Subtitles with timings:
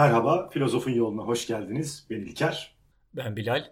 [0.00, 2.06] Merhaba, Filozofun Yoluna hoş geldiniz.
[2.10, 2.74] Ben İlker.
[3.16, 3.64] Ben Bilal.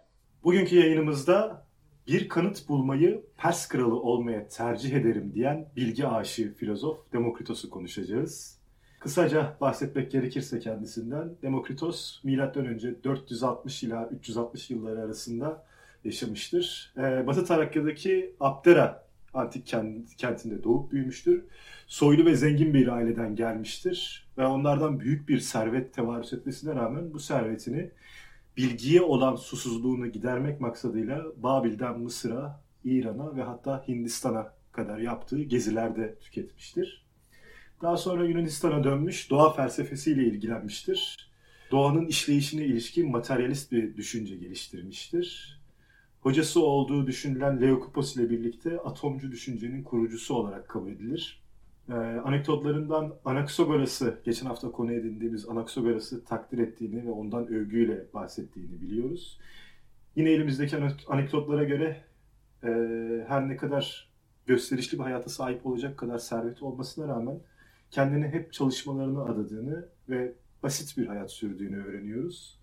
[0.44, 1.66] Bugünkü yayınımızda
[2.06, 8.58] bir kanıt bulmayı Pers kralı olmaya tercih ederim diyen bilgi aşığı filozof Demokritos'u konuşacağız.
[9.00, 13.04] Kısaca bahsetmek gerekirse kendisinden Demokritos M.Ö.
[13.04, 15.66] 460 ila 360 yılları arasında
[16.04, 16.92] yaşamıştır.
[16.98, 19.66] Ee, Batı Trakya'daki Abdera antik
[20.18, 21.44] kentinde doğup büyümüştür.
[21.86, 27.20] Soylu ve zengin bir aileden gelmiştir ve onlardan büyük bir servet tevarüs etmesine rağmen bu
[27.20, 27.90] servetini
[28.56, 37.04] bilgiye olan susuzluğunu gidermek maksadıyla Babil'den Mısır'a, İran'a ve hatta Hindistan'a kadar yaptığı gezilerde tüketmiştir.
[37.82, 41.30] Daha sonra Yunanistan'a dönmüş, doğa felsefesiyle ilgilenmiştir.
[41.70, 45.58] Doğanın işleyişine ilişkin materyalist bir düşünce geliştirmiştir
[46.20, 51.42] hocası olduğu düşünülen Leokipos ile birlikte atomcu düşüncenin kurucusu olarak kabul edilir.
[51.88, 59.38] Ee, anekdotlarından Anaxagoras'ı, geçen hafta konu edindiğimiz Anaxagoras'ı takdir ettiğini ve ondan övgüyle bahsettiğini biliyoruz.
[60.16, 60.76] Yine elimizdeki
[61.08, 61.96] anekdotlara göre
[62.64, 62.68] e,
[63.28, 64.08] her ne kadar
[64.46, 67.40] gösterişli bir hayata sahip olacak kadar serveti olmasına rağmen
[67.90, 72.58] kendini hep çalışmalarına adadığını ve basit bir hayat sürdüğünü öğreniyoruz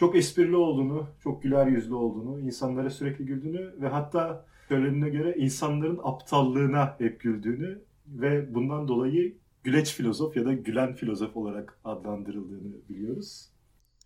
[0.00, 6.00] çok esprili olduğunu, çok güler yüzlü olduğunu, insanlara sürekli güldüğünü ve hatta söylenene göre insanların
[6.02, 7.78] aptallığına hep güldüğünü
[8.10, 13.48] ve bundan dolayı güleç filozof ya da gülen filozof olarak adlandırıldığını biliyoruz.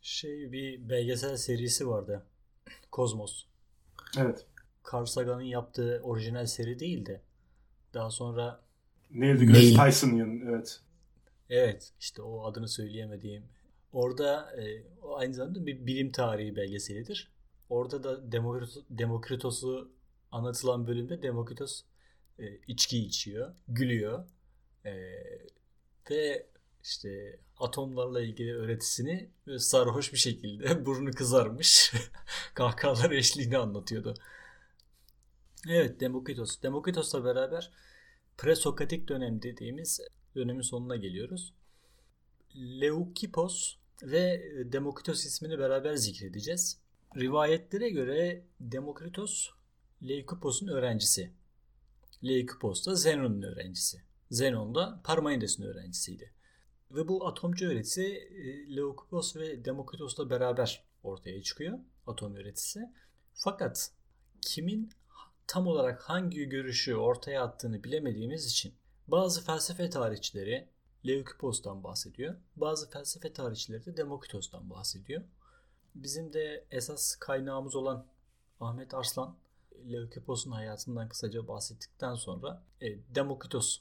[0.03, 2.27] Şey bir belgesel serisi vardı.
[2.91, 3.45] Kozmos.
[4.19, 4.47] Evet.
[4.93, 7.23] Carl Sagan'ın yaptığı orijinal seri değil de
[7.95, 8.61] daha sonra
[9.11, 10.81] Neil deGrasse Tyson'ın evet.
[11.51, 13.43] Evet işte o adını söyleyemediğim
[13.95, 14.83] Orada e,
[15.17, 17.33] aynı zamanda bir bilim tarihi belgeselidir.
[17.69, 19.91] Orada da Demokritos, Demokritos'u
[20.33, 21.83] anlatılan bölümde Demokritos
[22.39, 24.25] e, içki içiyor, gülüyor
[24.85, 24.93] e,
[26.11, 26.47] ve
[26.83, 31.93] işte atomlarla ilgili öğretisini sarhoş bir şekilde burnu kızarmış
[32.55, 34.15] kahkahalar eşliğinde anlatıyordu.
[35.69, 36.63] Evet Demokritos.
[36.63, 37.71] Demokritos'la beraber
[38.39, 40.01] presokratik dönem dediğimiz
[40.37, 41.55] dönemin sonuna geliyoruz.
[42.57, 46.79] Leukipos ve Demokritos ismini beraber zikredeceğiz.
[47.17, 49.51] Rivayetlere göre Demokritos
[50.03, 51.31] Leukipos'un öğrencisi.
[52.25, 54.03] Leukipos da Zenon'un öğrencisi.
[54.31, 56.33] Zenon da Parmenides'in öğrencisiydi.
[56.91, 61.79] Ve bu atomcu öğretisi e, Leukipos ve Demokritos'la beraber ortaya çıkıyor.
[62.07, 62.81] Atom öğretisi.
[63.33, 63.91] Fakat
[64.41, 64.91] kimin
[65.47, 68.75] tam olarak hangi görüşü ortaya attığını bilemediğimiz için
[69.09, 70.69] bazı felsefe tarihçileri
[71.07, 72.37] Leukipos'tan bahsediyor.
[72.57, 75.23] Bazı felsefe tarihçileri de Demokritos'tan bahsediyor.
[75.95, 78.07] Bizim de esas kaynağımız olan
[78.61, 79.37] Ahmet Arslan
[79.93, 83.81] Leukipos'un hayatından kısaca bahsettikten sonra e, Demokritos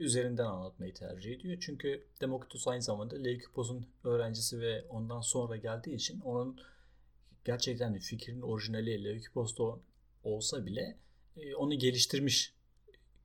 [0.00, 1.58] üzerinden anlatmayı tercih ediyor.
[1.60, 6.60] Çünkü Demokritos aynı zamanda Leukipos'un öğrencisi ve ondan sonra geldiği için onun
[7.44, 9.64] gerçekten fikrin orijinali Leukipos'ta
[10.24, 10.96] olsa bile
[11.36, 12.54] e, onu geliştirmiş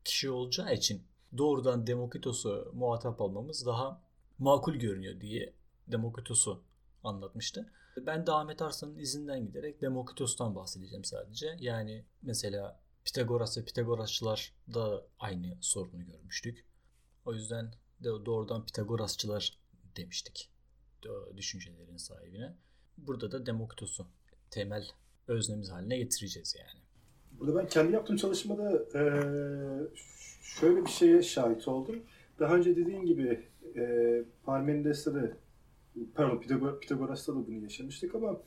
[0.03, 1.01] kişi olacağı için
[1.37, 4.01] doğrudan Demokritos'u muhatap almamız daha
[4.39, 5.53] makul görünüyor diye
[5.87, 6.61] Demokritos'u
[7.03, 7.71] anlatmıştı.
[7.97, 11.57] Ben de Ahmet Arslan'ın izinden giderek Demokritos'tan bahsedeceğim sadece.
[11.59, 16.65] Yani mesela Pitagoras ve Pitagorasçılar da aynı sorunu görmüştük.
[17.25, 19.59] O yüzden de doğrudan Pitagorasçılar
[19.97, 20.49] demiştik
[21.37, 22.53] düşüncelerin sahibine.
[22.97, 24.07] Burada da Demokritos'u
[24.51, 24.87] temel
[25.27, 26.83] öznemiz haline getireceğiz yani.
[27.31, 29.01] Burada ben kendi yaptığım çalışmada e,
[30.41, 32.03] şöyle bir şeye şahit oldum.
[32.39, 35.37] Daha önce dediğin gibi e, Parmenides'te de
[36.15, 38.41] pardon Pitagor, Pitagoras'ta da bunu yaşamıştık ama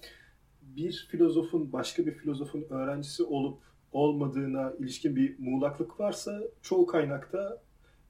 [0.63, 3.59] bir filozofun başka bir filozofun öğrencisi olup
[3.93, 7.63] olmadığına ilişkin bir muğlaklık varsa çoğu kaynakta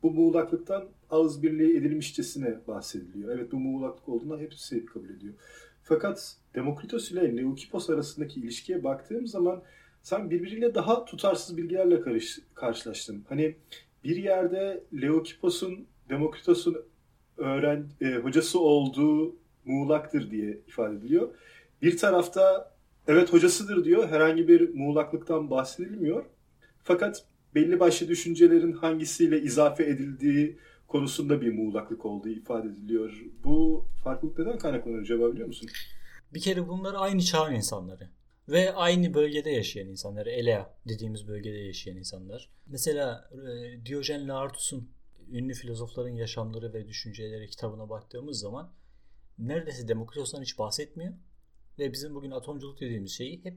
[0.03, 3.35] bu muğlaklıktan ağız birliği edilmişçesine bahsediliyor.
[3.39, 5.35] Evet bu muğlaklık olduğuna hepsi kabul ediyor.
[5.83, 9.63] Fakat Demokritos ile Leukipos arasındaki ilişkiye baktığım zaman
[10.03, 13.25] sen birbiriyle daha tutarsız bilgilerle karış, karşılaştın.
[13.29, 13.57] Hani
[14.05, 16.77] bir yerde Leokipos'un Demokritos'un
[17.37, 21.29] öğren e, hocası olduğu muğlaktır diye ifade ediliyor.
[21.83, 22.73] Bir tarafta
[23.09, 24.09] evet hocasıdır diyor.
[24.09, 26.25] Herhangi bir muğlaklıktan bahsedilmiyor.
[26.83, 27.25] Fakat
[27.55, 33.25] belli başlı düşüncelerin hangisiyle izafe edildiği konusunda bir muğlaklık olduğu ifade ediliyor.
[33.45, 35.69] Bu farklılık neden kaynaklanıyor acaba biliyor musun?
[36.35, 38.09] Bir kere bunlar aynı çağın insanları.
[38.49, 42.51] Ve aynı bölgede yaşayan insanlar, Elea dediğimiz bölgede yaşayan insanlar.
[42.67, 44.89] Mesela e, Diyojen Laertus'un
[45.31, 48.73] ünlü filozofların yaşamları ve düşünceleri kitabına baktığımız zaman
[49.39, 51.15] neredeyse Demokritos'tan hiç bahsetmiyor.
[51.79, 53.57] Ve bizim bugün atomculuk dediğimiz şeyi hep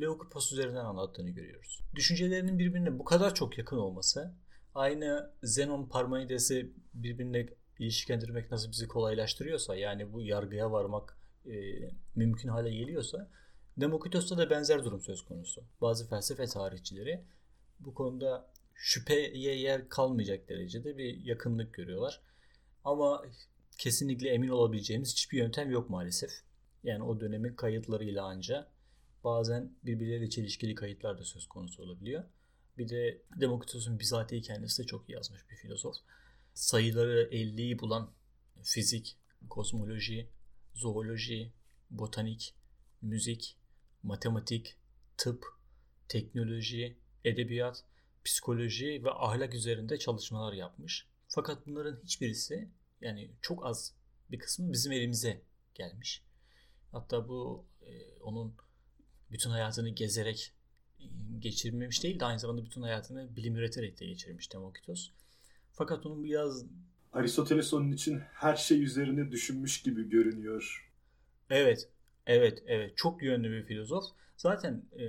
[0.00, 1.80] Leokipos üzerinden anlattığını görüyoruz.
[1.94, 4.34] Düşüncelerinin birbirine bu kadar çok yakın olması,
[4.74, 7.46] aynı Zenon Parmenides'i birbirine
[7.78, 11.52] ilişkilendirmek nasıl bizi kolaylaştırıyorsa yani bu yargıya varmak e,
[12.14, 13.30] mümkün hale geliyorsa
[13.76, 15.64] Demokritos'ta da benzer durum söz konusu.
[15.80, 17.24] Bazı felsefe tarihçileri
[17.80, 22.20] bu konuda şüpheye yer kalmayacak derecede bir yakınlık görüyorlar.
[22.84, 23.22] Ama
[23.78, 26.30] kesinlikle emin olabileceğimiz hiçbir yöntem yok maalesef.
[26.84, 28.68] Yani o dönemin kayıtlarıyla anca
[29.24, 32.24] bazen birbirleriyle çelişkili kayıtlar da söz konusu olabiliyor.
[32.78, 35.96] Bir de Demokritos'un bizatihi kendisi de çok iyi yazmış bir filozof.
[36.54, 38.10] Sayıları 50'yi bulan
[38.62, 39.16] fizik,
[39.50, 40.28] kozmoloji,
[40.74, 41.52] zooloji,
[41.90, 42.54] botanik,
[43.02, 43.56] müzik,
[44.02, 44.76] matematik,
[45.16, 45.44] tıp,
[46.08, 47.84] teknoloji, edebiyat,
[48.28, 51.06] psikoloji ve ahlak üzerinde çalışmalar yapmış.
[51.28, 52.68] Fakat bunların hiçbirisi
[53.00, 53.94] yani çok az
[54.30, 55.42] bir kısmı bizim elimize
[55.74, 56.22] gelmiş.
[56.92, 58.54] Hatta bu e, onun
[59.30, 60.52] bütün hayatını gezerek
[61.00, 61.04] e,
[61.38, 65.10] geçirmemiş değil de aynı zamanda bütün hayatını bilim üreterek de geçirmiş Demokritos.
[65.72, 66.64] Fakat onun biraz...
[67.12, 70.92] Aristoteles onun için her şey üzerine düşünmüş gibi görünüyor.
[71.50, 71.88] Evet,
[72.26, 72.96] evet, evet.
[72.96, 74.04] Çok yönlü bir filozof.
[74.36, 75.04] Zaten e,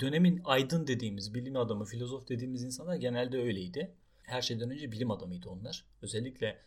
[0.00, 3.94] dönemin aydın dediğimiz, bilim adamı, filozof dediğimiz insanlar genelde öyleydi.
[4.22, 5.84] Her şeyden önce bilim adamıydı onlar.
[6.02, 6.58] Özellikle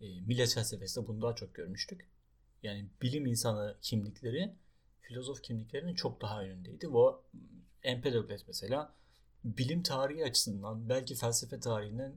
[0.00, 2.08] e, millet felsefesinde bunu daha çok görmüştük.
[2.62, 4.54] Yani bilim insanı kimlikleri
[5.00, 6.92] filozof kimliklerinin çok daha önündeydi.
[6.92, 7.22] Bu
[7.82, 8.94] Empedokles mesela
[9.44, 12.14] bilim tarihi açısından belki felsefe tarihinden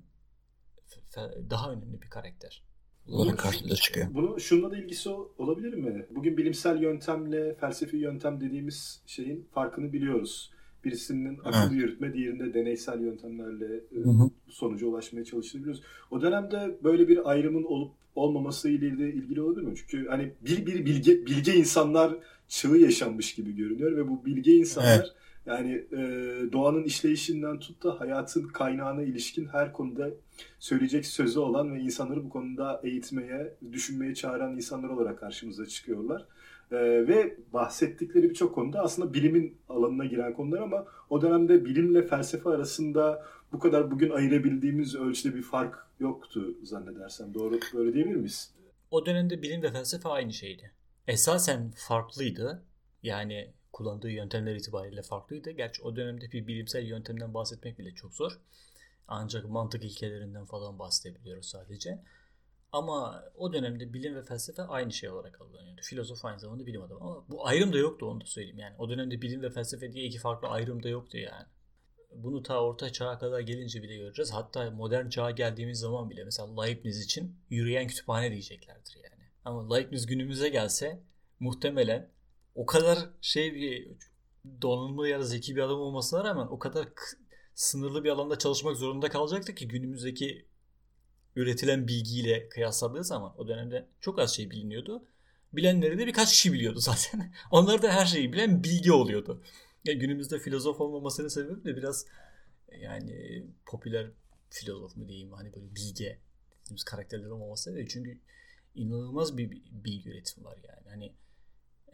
[1.50, 2.63] daha önemli bir karakter.
[3.07, 4.07] Bunun karşısında çıkıyor.
[4.13, 6.05] Bunu şununla da ilgisi olabilir mi?
[6.15, 10.51] Bugün bilimsel yöntemle felsefi yöntem dediğimiz şeyin farkını biliyoruz.
[10.85, 11.71] Birisinin akıl evet.
[11.71, 13.67] yürütme, diğerinde deneysel yöntemlerle
[14.03, 14.29] hı hı.
[14.50, 15.81] sonuca ulaşmaya çalışabiliyoruz.
[16.11, 19.73] O dönemde böyle bir ayrımın olup olmaması ile ilgili olabilir mi?
[19.75, 22.15] Çünkü hani bir bir bilge bilge insanlar
[22.47, 25.13] çağı yaşanmış gibi görünüyor ve bu bilge insanlar evet.
[25.45, 25.98] Yani e,
[26.54, 30.10] doğanın işleyişinden tut da hayatın kaynağına ilişkin her konuda
[30.60, 36.25] söyleyecek sözü olan ve insanları bu konuda eğitmeye, düşünmeye çağıran insanlar olarak karşımıza çıkıyorlar.
[36.72, 42.50] Ee, ve bahsettikleri birçok konuda aslında bilimin alanına giren konular ama o dönemde bilimle felsefe
[42.50, 47.34] arasında bu kadar bugün ayırabildiğimiz ölçüde bir fark yoktu zannedersem.
[47.34, 48.54] Doğru böyle diyebilir miyiz?
[48.92, 50.72] O dönemde bilim ve felsefe aynı şeydi.
[51.07, 52.63] Esasen farklıydı.
[53.04, 55.52] Yani kullandığı yöntemler itibariyle farklıydı.
[55.52, 58.40] Gerçi o dönemde bir bilimsel yöntemden bahsetmek bile çok zor.
[59.08, 62.04] Ancak mantık ilkelerinden falan bahsedebiliyoruz sadece.
[62.72, 65.81] Ama o dönemde bilim ve felsefe aynı şey olarak algılanıyordu.
[65.81, 67.00] Filozof aynı zamanda bilim adamı.
[67.02, 68.60] Ama bu ayrım da yoktu onu da söyleyeyim.
[68.60, 71.46] Yani o dönemde bilim ve felsefe diye iki farklı ayrım da yoktu yani.
[72.16, 74.34] Bunu ta orta çağa kadar gelince bile göreceğiz.
[74.34, 79.24] Hatta modern çağa geldiğimiz zaman bile mesela Leibniz için yürüyen kütüphane diyeceklerdir yani.
[79.46, 81.00] Ama Leibniz günümüze gelse
[81.40, 82.10] muhtemelen
[82.55, 83.91] o kadar şey bir
[84.61, 86.88] donanımlı ya da zeki bir adam olmasına rağmen o kadar
[87.55, 90.45] sınırlı bir alanda çalışmak zorunda kalacaktı ki günümüzdeki
[91.35, 95.05] üretilen bilgiyle kıyasladığı zaman o dönemde çok az şey biliniyordu.
[95.53, 97.33] Bilenleri de birkaç kişi biliyordu zaten.
[97.51, 99.44] Onlar da her şeyi bilen bilgi oluyordu.
[99.85, 102.05] Yani günümüzde filozof olmamasının sebebi de biraz
[102.79, 104.11] yani popüler
[104.50, 106.19] filozof mu diyeyim hani böyle bilge
[106.63, 107.88] dediğimiz karakterler olmaması değil.
[107.88, 108.19] Çünkü
[108.75, 110.89] inanılmaz bir bilgi üretimi var yani.
[110.89, 111.13] Hani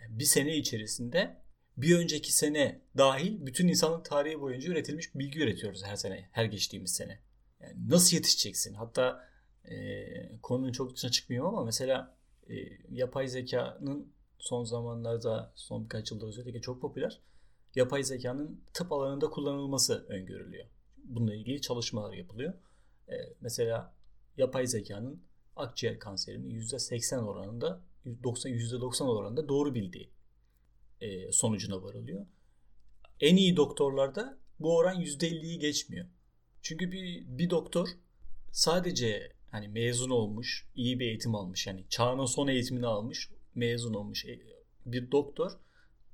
[0.09, 1.37] bir sene içerisinde
[1.77, 6.91] bir önceki sene dahil bütün insanlık tarihi boyunca üretilmiş bilgi üretiyoruz her sene, her geçtiğimiz
[6.91, 7.19] sene.
[7.61, 8.73] Yani nasıl yetişeceksin?
[8.73, 9.29] Hatta
[9.65, 12.15] e, konunun çok dışına çıkmıyorum ama mesela
[12.49, 12.53] e,
[12.89, 17.19] yapay zekanın son zamanlarda, son birkaç yılda özellikle çok popüler.
[17.75, 20.65] Yapay zekanın tıp alanında kullanılması öngörülüyor.
[21.03, 22.53] Bununla ilgili çalışmalar yapılıyor.
[23.09, 23.93] E, mesela
[24.37, 25.23] yapay zekanın
[25.55, 30.11] akciğer kanserinin %80 oranında %90 oranında doğru bildiği
[31.01, 32.25] e, sonucuna varılıyor.
[33.19, 36.07] En iyi doktorlarda bu oran %50'yi geçmiyor.
[36.61, 37.87] Çünkü bir, bir doktor
[38.51, 44.25] sadece hani mezun olmuş, iyi bir eğitim almış yani çağının son eğitimini almış, mezun olmuş
[44.25, 44.39] e,
[44.85, 45.51] bir doktor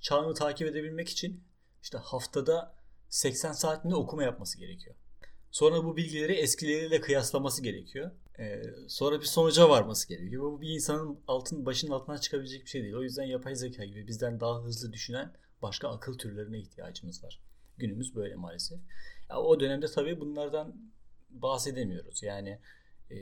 [0.02, 1.44] çağını takip edebilmek için
[1.84, 2.76] işte haftada
[3.10, 4.96] 80 saatinde okuma yapması gerekiyor.
[5.52, 8.12] Sonra bu bilgileri eskileriyle kıyaslaması gerekiyor.
[8.40, 10.44] Ee, sonra bir sonuca varması gerekiyor.
[10.44, 12.94] Bu bir insanın altın başının altından çıkabilecek bir şey değil.
[12.94, 17.42] O yüzden yapay zeka gibi bizden daha hızlı düşünen başka akıl türlerine ihtiyacımız var.
[17.78, 18.80] Günümüz böyle maalesef.
[19.30, 20.92] Ya, o dönemde tabii bunlardan
[21.30, 22.24] bahsedemiyoruz.
[22.24, 22.60] Yani
[23.12, 23.16] e,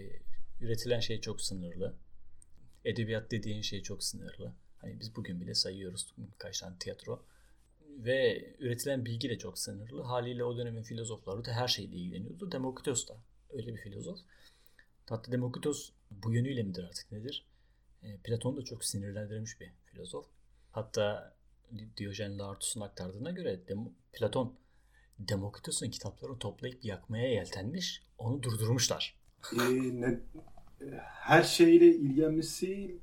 [0.61, 1.95] üretilen şey çok sınırlı.
[2.85, 4.53] Edebiyat dediğin şey çok sınırlı.
[4.77, 7.25] Hani biz bugün bile sayıyoruz kaç tane tiyatro
[7.97, 10.01] ve üretilen bilgi de çok sınırlı.
[10.01, 12.51] Haliyle o dönemin filozofları da her şeyle ilgileniyordu.
[12.51, 13.17] Demokritos da
[13.49, 14.19] öyle bir filozof.
[15.09, 17.45] Hatta Demokritos bu yönüyle midir artık nedir?
[18.03, 20.25] E, Platon da çok sinirlendirmiş bir filozof.
[20.71, 21.35] Hatta
[21.97, 24.55] Diyojen Laertus'un aktardığına göre Dem Platon
[25.19, 28.03] Demokritos'un kitaplarını toplayıp yakmaya yeltenmiş.
[28.17, 29.15] Onu durdurmuşlar.
[29.53, 30.19] Ee, ne,
[31.05, 32.99] her şeyle ilgilenmesi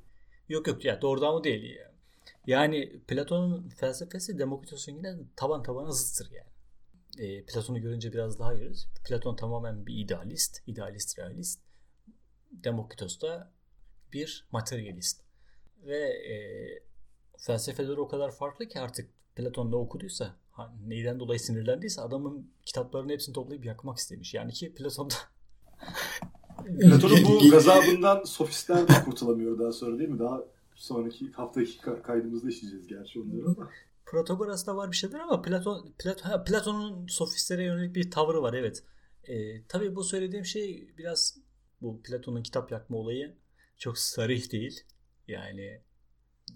[0.51, 1.91] Yok yok ya doğrudan mı değil ya.
[2.47, 6.49] Yani Platon'un felsefesi Demokritos'un yine taban tabana zıttır yani.
[7.17, 8.87] E, Platon'u görünce biraz daha görürüz.
[9.07, 11.59] Platon tamamen bir idealist, idealist realist.
[12.51, 13.51] Demokritos da
[14.13, 15.21] bir materyalist.
[15.85, 16.35] Ve e,
[17.37, 20.35] felsefeleri o kadar farklı ki artık Platon ne okuduysa,
[20.87, 24.33] neyden dolayı sinirlendiyse adamın kitaplarının hepsini toplayıp yakmak istemiş.
[24.33, 25.13] Yani ki Platon'da
[26.79, 30.19] Platon'un bu gazabından sofistler de kurtulamıyor daha sonra değil mi?
[30.19, 30.41] Daha
[30.75, 33.69] sonraki haftaki kaydımızda işleyeceğiz gerçi onları ama.
[34.05, 38.83] Protagoras'ta var bir şeyler ama Platon, Platon Platon'un sofistlere yönelik bir tavrı var evet.
[39.23, 41.37] E, tabii bu söylediğim şey biraz
[41.81, 43.35] bu Platon'un kitap yakma olayı
[43.77, 44.83] çok sarih değil.
[45.27, 45.81] Yani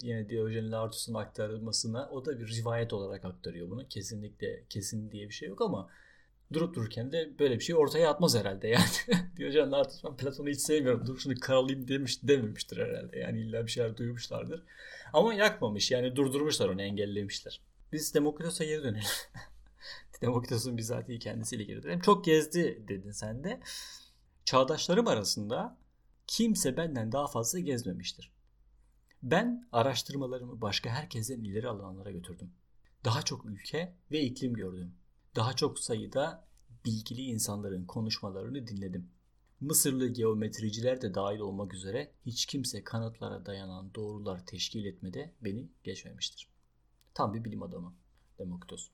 [0.01, 3.87] yine Diyojen Laertius'un aktarılmasına o da bir rivayet olarak aktarıyor bunu.
[3.87, 5.89] Kesinlikle kesin diye bir şey yok ama
[6.53, 8.85] durup dururken de böyle bir şey ortaya atmaz herhalde yani.
[9.37, 11.07] Diyojen Laertius ben Platon'u hiç sevmiyorum.
[11.07, 13.19] Dur şunu karalayayım demiş, dememiştir herhalde.
[13.19, 14.63] Yani illa bir şeyler duymuşlardır.
[15.13, 17.61] Ama yakmamış yani durdurmuşlar onu engellemişler.
[17.91, 19.07] Biz Demokritos'a geri dönelim.
[20.21, 22.01] Demokritos'un bizatihi kendisiyle geri dönelim.
[22.01, 23.59] Çok gezdi dedin sen de.
[24.45, 25.77] Çağdaşlarım arasında
[26.27, 28.31] kimse benden daha fazla gezmemiştir.
[29.23, 32.51] Ben araştırmalarımı başka herkesten ileri alanlara götürdüm.
[33.05, 34.95] Daha çok ülke ve iklim gördüm.
[35.35, 36.47] Daha çok sayıda
[36.85, 39.09] bilgili insanların konuşmalarını dinledim.
[39.61, 46.49] Mısırlı geometriciler de dahil olmak üzere hiç kimse kanıtlara dayanan doğrular teşkil etmede beni geçmemiştir.
[47.13, 47.93] Tam bir bilim adamı
[48.39, 48.89] Demokritos.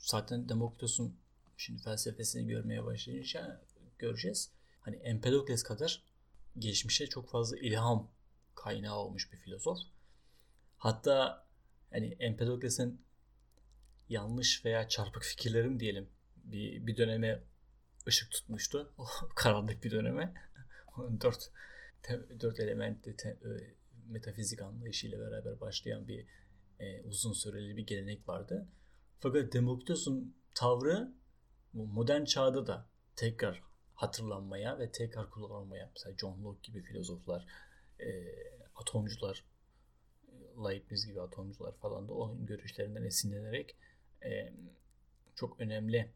[0.00, 1.16] Zaten Demokritos'un
[1.56, 3.60] şimdi felsefesini görmeye başlayınca
[3.98, 4.57] göreceğiz.
[4.88, 6.02] Hani Empedokles kadar
[6.58, 8.10] geçmişe çok fazla ilham
[8.54, 9.78] kaynağı olmuş bir filozof.
[10.78, 11.46] Hatta
[11.90, 13.00] hani Empedokles'in
[14.08, 17.42] yanlış veya çarpık fikirlerim diyelim bir, bir döneme
[18.06, 18.92] ışık tutmuştu.
[19.36, 20.34] karanlık bir döneme.
[21.20, 21.50] dört,
[22.02, 23.48] te, dört elementli te, e,
[24.06, 26.26] metafizik anlayışıyla beraber başlayan bir
[26.80, 28.68] e, uzun süreli bir gelenek vardı.
[29.20, 31.12] Fakat Demokritos'un tavrı
[31.72, 33.67] modern çağda da tekrar
[33.98, 37.46] hatırlanmaya ve tekrar kullanılmaya mesela John Locke gibi filozoflar,
[38.00, 38.06] e,
[38.76, 39.44] atomcular,
[40.64, 43.76] Leibniz gibi atomcular falan da onun görüşlerinden esinlenerek
[44.24, 44.52] e,
[45.34, 46.10] çok önemli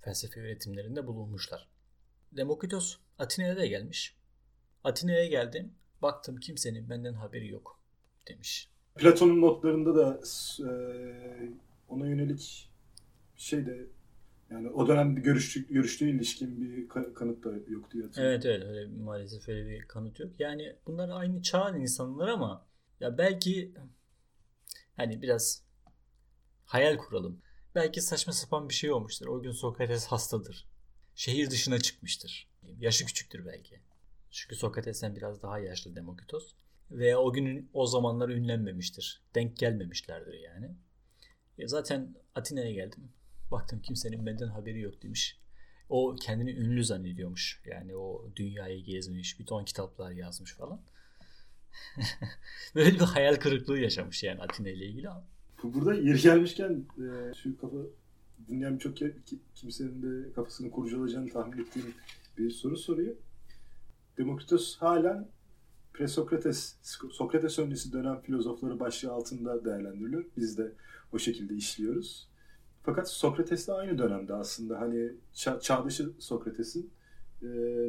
[0.00, 1.68] felsefe üretimlerinde bulunmuşlar.
[2.32, 4.16] Demokritos Atina'ya da gelmiş.
[4.84, 5.72] Atina'ya geldim.
[6.02, 7.80] Baktım kimsenin benden haberi yok
[8.28, 8.68] demiş.
[8.94, 10.20] Platon'un notlarında da
[10.60, 10.70] e,
[11.88, 12.70] ona yönelik
[13.36, 13.86] şey de
[14.54, 18.86] yani o dönem bir görüştü, görüştüğü ilişkin bir kanıt da yok diye Evet evet öyle
[18.86, 20.40] maalesef öyle bir kanıt yok.
[20.40, 22.66] Yani bunlar aynı çağın insanlar ama
[23.00, 23.74] ya belki
[24.96, 25.62] hani biraz
[26.64, 27.42] hayal kuralım.
[27.74, 29.26] Belki saçma sapan bir şey olmuştur.
[29.26, 30.66] O gün Sokrates hastadır.
[31.14, 32.48] Şehir dışına çıkmıştır.
[32.78, 33.80] Yaşı küçüktür belki.
[34.30, 36.54] Çünkü Sokrates'ten biraz daha yaşlı Demokritos.
[36.90, 39.22] Veya o günün o zamanlar ünlenmemiştir.
[39.34, 40.70] Denk gelmemişlerdir yani.
[41.58, 43.12] E zaten Atina'ya geldim.
[43.54, 45.38] Baktım kimsenin benden haberi yok demiş.
[45.88, 47.62] O kendini ünlü zannediyormuş.
[47.64, 50.80] Yani o dünyayı gezmiş, bir ton kitaplar yazmış falan.
[52.74, 55.08] Böyle bir hayal kırıklığı yaşamış yani Atina ile ilgili.
[55.62, 57.76] Burada yeri gelmişken e, şu kafa
[58.48, 58.96] dinleyen birçok
[59.54, 61.94] kimsenin de kafasını kurcalayacağını tahmin ettiğim
[62.38, 63.16] bir soru soruyor.
[64.18, 65.28] Demokritos halen
[65.92, 66.76] Presokrates,
[67.12, 70.24] Sokrates öncesi dönem filozofları başlığı altında değerlendiriliyor.
[70.36, 70.72] Biz de
[71.12, 72.33] o şekilde işliyoruz.
[72.84, 76.92] Fakat Sokrates'le aynı dönemde aslında hani ça- çağdaşı Sokrates'in
[77.42, 77.46] e,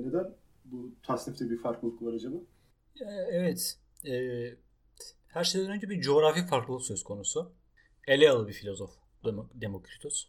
[0.08, 0.36] neden
[0.66, 2.38] bu tasnifte bir farklılık var acaba?
[3.02, 3.80] E, evet.
[4.06, 4.14] E,
[5.28, 7.54] her şeyden önce bir coğrafi farklılık söz konusu.
[8.08, 8.92] Elealı bir filozof
[9.54, 10.28] Demokritos.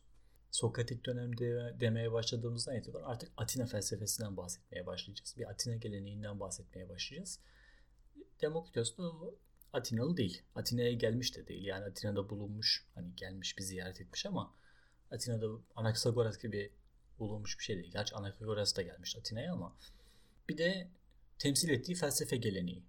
[0.50, 5.34] Sokratik dönemde demeye başladığımızdan itibaren artık Atina felsefesinden bahsetmeye başlayacağız.
[5.38, 7.40] Bir Atina geleneğinden bahsetmeye başlayacağız.
[8.42, 9.02] Demokritos da
[9.76, 10.42] Atinalı değil.
[10.54, 11.64] Atina'ya gelmiş de değil.
[11.64, 12.86] Yani Atina'da bulunmuş.
[12.94, 14.54] Hani gelmiş bir ziyaret etmiş ama
[15.10, 16.72] Atina'da Anaxagoras gibi
[17.18, 17.92] bulunmuş bir şey değil.
[17.92, 19.76] Gerçi Anaxagoras da gelmiş Atina'ya ama
[20.48, 20.88] bir de
[21.38, 22.82] temsil ettiği felsefe geleneği.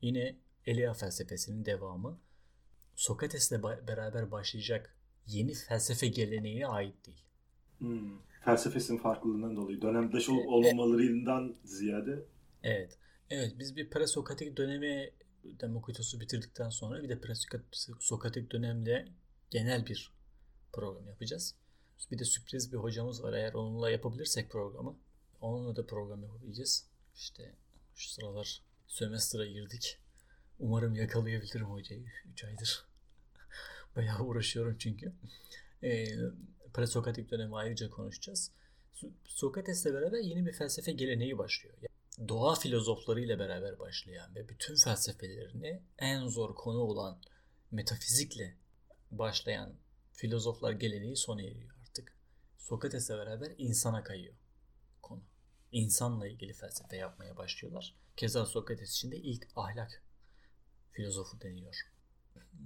[0.00, 0.36] Yine
[0.66, 2.20] Elea felsefesinin devamı.
[2.96, 4.96] Sokrates'le beraber başlayacak
[5.26, 7.24] yeni felsefe geleneğine ait değil.
[7.78, 8.18] Hmm.
[8.44, 12.24] Felsefesinin farklılığından dolayı dönemdaş olup olmamalarından ziyade.
[12.62, 12.98] Evet.
[13.30, 15.10] Evet biz bir presokratik dönemi
[15.44, 19.08] Demokritos'u bitirdikten sonra bir de presokratik dönemde
[19.50, 20.12] genel bir
[20.72, 21.54] program yapacağız.
[22.10, 23.32] Bir de sürpriz bir hocamız var.
[23.32, 24.96] Eğer onunla yapabilirsek programı
[25.40, 26.86] onunla da program yapabileceğiz.
[27.14, 27.54] İşte
[27.94, 29.98] şu sıralar sömestra girdik.
[30.58, 32.04] Umarım yakalayabilirim hocayı.
[32.32, 32.84] 3 aydır.
[33.96, 35.12] Bayağı uğraşıyorum çünkü.
[35.82, 36.06] E,
[36.74, 38.50] presokratik dönemi ayrıca konuşacağız.
[39.24, 41.74] Sokrates'le beraber yeni bir felsefe geleneği başlıyor.
[42.28, 47.22] Doğa filozoflarıyla beraber başlayan ve bütün felsefelerini en zor konu olan
[47.70, 48.56] metafizikle
[49.10, 49.74] başlayan
[50.12, 52.16] filozoflar geleneği sona eriyor artık.
[52.58, 54.34] Sokrates'le beraber insana kayıyor
[55.02, 55.22] konu.
[55.72, 57.94] İnsanla ilgili felsefe yapmaya başlıyorlar.
[58.16, 60.02] Keza Sokrates için de ilk ahlak
[60.92, 61.76] filozofu deniyor.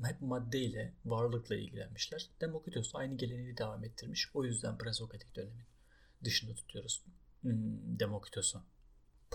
[0.05, 2.31] Hep maddeyle, varlıkla ilgilenmişler.
[2.41, 4.31] Demokritos aynı geleneği devam ettirmiş.
[4.35, 5.67] O yüzden presokratik dönemin
[6.25, 7.05] dışında tutuyoruz
[7.43, 8.63] hmm, Demokritos'u.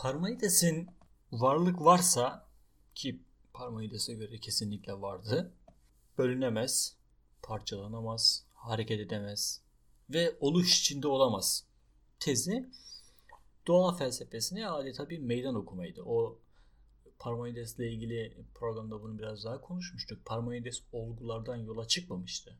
[0.01, 0.89] Parmenides'in
[1.31, 2.47] varlık varsa
[2.95, 3.21] ki
[3.53, 5.53] Parmenides'e göre kesinlikle vardı.
[6.17, 6.97] Bölünemez,
[7.41, 9.61] parçalanamaz, hareket edemez
[10.09, 11.65] ve oluş içinde olamaz.
[12.19, 12.69] Tezi
[13.67, 16.01] doğa felsefesine adeta bir meydan okumaydı.
[16.05, 16.39] O
[17.19, 20.25] Parmenides ile ilgili programda bunu biraz daha konuşmuştuk.
[20.25, 22.57] Parmenides olgulardan yola çıkmamıştı.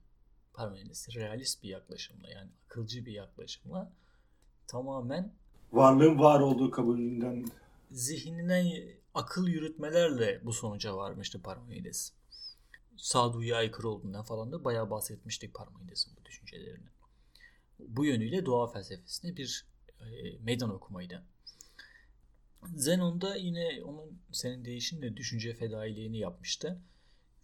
[0.53, 3.93] Parmenides realist bir yaklaşımla yani akılcı bir yaklaşımla
[4.67, 5.40] tamamen
[5.73, 7.45] varlığın var olduğu kabulünden
[7.91, 12.13] zihnine akıl yürütmelerle bu sonuca varmıştı Parmenides.
[12.97, 16.87] Sağduyuya aykırı olduğundan falan da bayağı bahsetmiştik Parmenides'in bu düşüncelerini.
[17.79, 19.65] Bu yönüyle doğa felsefesine bir
[19.99, 20.05] e,
[20.39, 21.23] meydan okumaydı.
[22.75, 26.81] Zenon da yine onun senin değişimle düşünce fedailiğini yapmıştı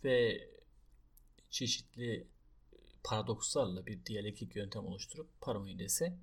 [0.04, 0.48] ve
[1.50, 2.28] çeşitli
[3.04, 6.14] paradokslarla bir diyalektik yöntem oluşturup Parmenides'i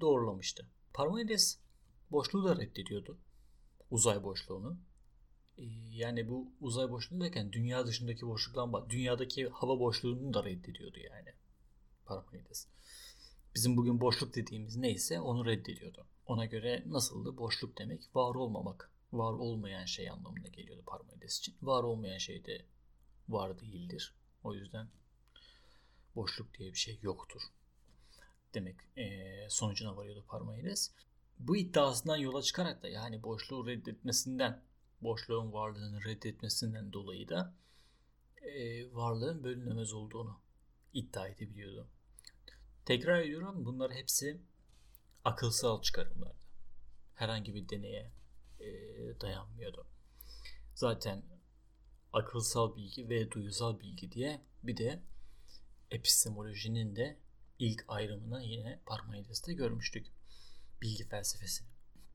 [0.00, 0.66] doğrulamıştı.
[0.96, 1.58] Parmenides
[2.10, 3.18] boşluğu da reddediyordu.
[3.90, 4.78] Uzay boşluğunu.
[5.58, 11.28] Ee, yani bu uzay boşluğu derken dünya dışındaki boşluktan dünyadaki hava boşluğunu da reddediyordu yani.
[12.06, 12.66] Parmenides.
[13.54, 16.06] Bizim bugün boşluk dediğimiz neyse onu reddediyordu.
[16.26, 17.36] Ona göre nasıldı?
[17.36, 18.90] Boşluk demek var olmamak.
[19.12, 21.54] Var olmayan şey anlamına geliyordu Parmenides için.
[21.62, 22.64] Var olmayan şey de
[23.28, 24.14] var değildir.
[24.44, 24.88] O yüzden
[26.14, 27.42] boşluk diye bir şey yoktur
[28.54, 29.06] demek e,
[29.50, 30.92] sonucuna varıyordu Parmenides.
[31.38, 34.62] Bu iddiasından yola çıkarak da yani boşluğu reddetmesinden,
[35.02, 37.54] boşluğun varlığını reddetmesinden dolayı da
[38.42, 40.40] e, varlığın bölünemez olduğunu
[40.92, 41.88] iddia edebiliyordu.
[42.84, 44.40] Tekrar ediyorum bunlar hepsi
[45.24, 46.46] akılsal çıkarımlardı.
[47.14, 48.12] Herhangi bir deneye
[48.60, 48.66] e,
[49.20, 49.86] dayanmıyordu.
[50.74, 51.22] Zaten
[52.12, 55.02] akılsal bilgi ve duyusal bilgi diye bir de
[55.90, 57.18] epistemolojinin de
[57.58, 60.06] ilk ayrımını yine Parmenides'te görmüştük.
[60.82, 61.68] Bilgi felsefesini.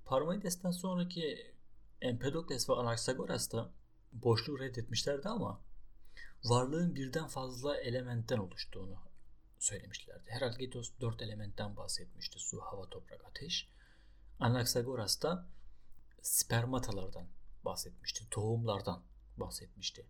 [0.05, 1.53] Parmenides'ten sonraki
[2.01, 3.71] Empedokles ve Anaxagoras da
[4.11, 5.61] boşluğu reddetmişlerdi ama
[6.43, 8.99] varlığın birden fazla elementten oluştuğunu
[9.59, 10.29] söylemişlerdi.
[10.29, 12.39] Heraklitos dört elementten bahsetmişti.
[12.39, 13.69] Su, hava, toprak, ateş.
[14.39, 15.47] Anaxagoras da
[16.21, 17.27] spermatalardan
[17.65, 18.29] bahsetmişti.
[18.29, 19.03] Tohumlardan
[19.37, 20.05] bahsetmişti.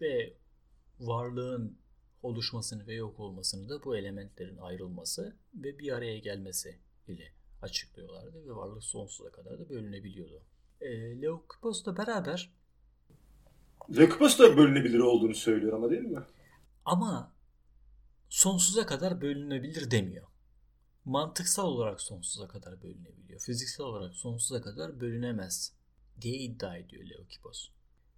[0.00, 0.36] Ve
[1.00, 1.78] varlığın
[2.24, 7.32] oluşmasını ve yok olmasını da bu elementlerin ayrılması ve bir araya gelmesi ile
[7.62, 10.42] açıklıyorlardı ve varlık sonsuza kadar da bölünebiliyordu.
[10.80, 12.50] E, Leokipos'la beraber
[13.96, 16.22] Leokipos da bölünebilir olduğunu söylüyor ama değil mi?
[16.84, 17.32] Ama
[18.28, 20.26] sonsuza kadar bölünebilir demiyor.
[21.04, 23.40] Mantıksal olarak sonsuza kadar bölünebiliyor.
[23.40, 25.72] Fiziksel olarak sonsuza kadar bölünemez
[26.20, 27.73] diye iddia ediyor Leokipos.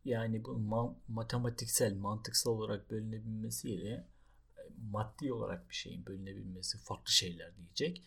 [0.07, 7.57] Yani bu ma- matematiksel, mantıksal olarak bölünebilmesiyle e, maddi olarak bir şeyin bölünebilmesi farklı şeyler
[7.57, 8.03] diyecek.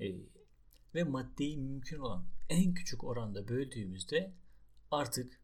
[0.00, 0.14] E,
[0.94, 4.32] ve maddeyi mümkün olan en küçük oranda böldüğümüzde
[4.90, 5.40] artık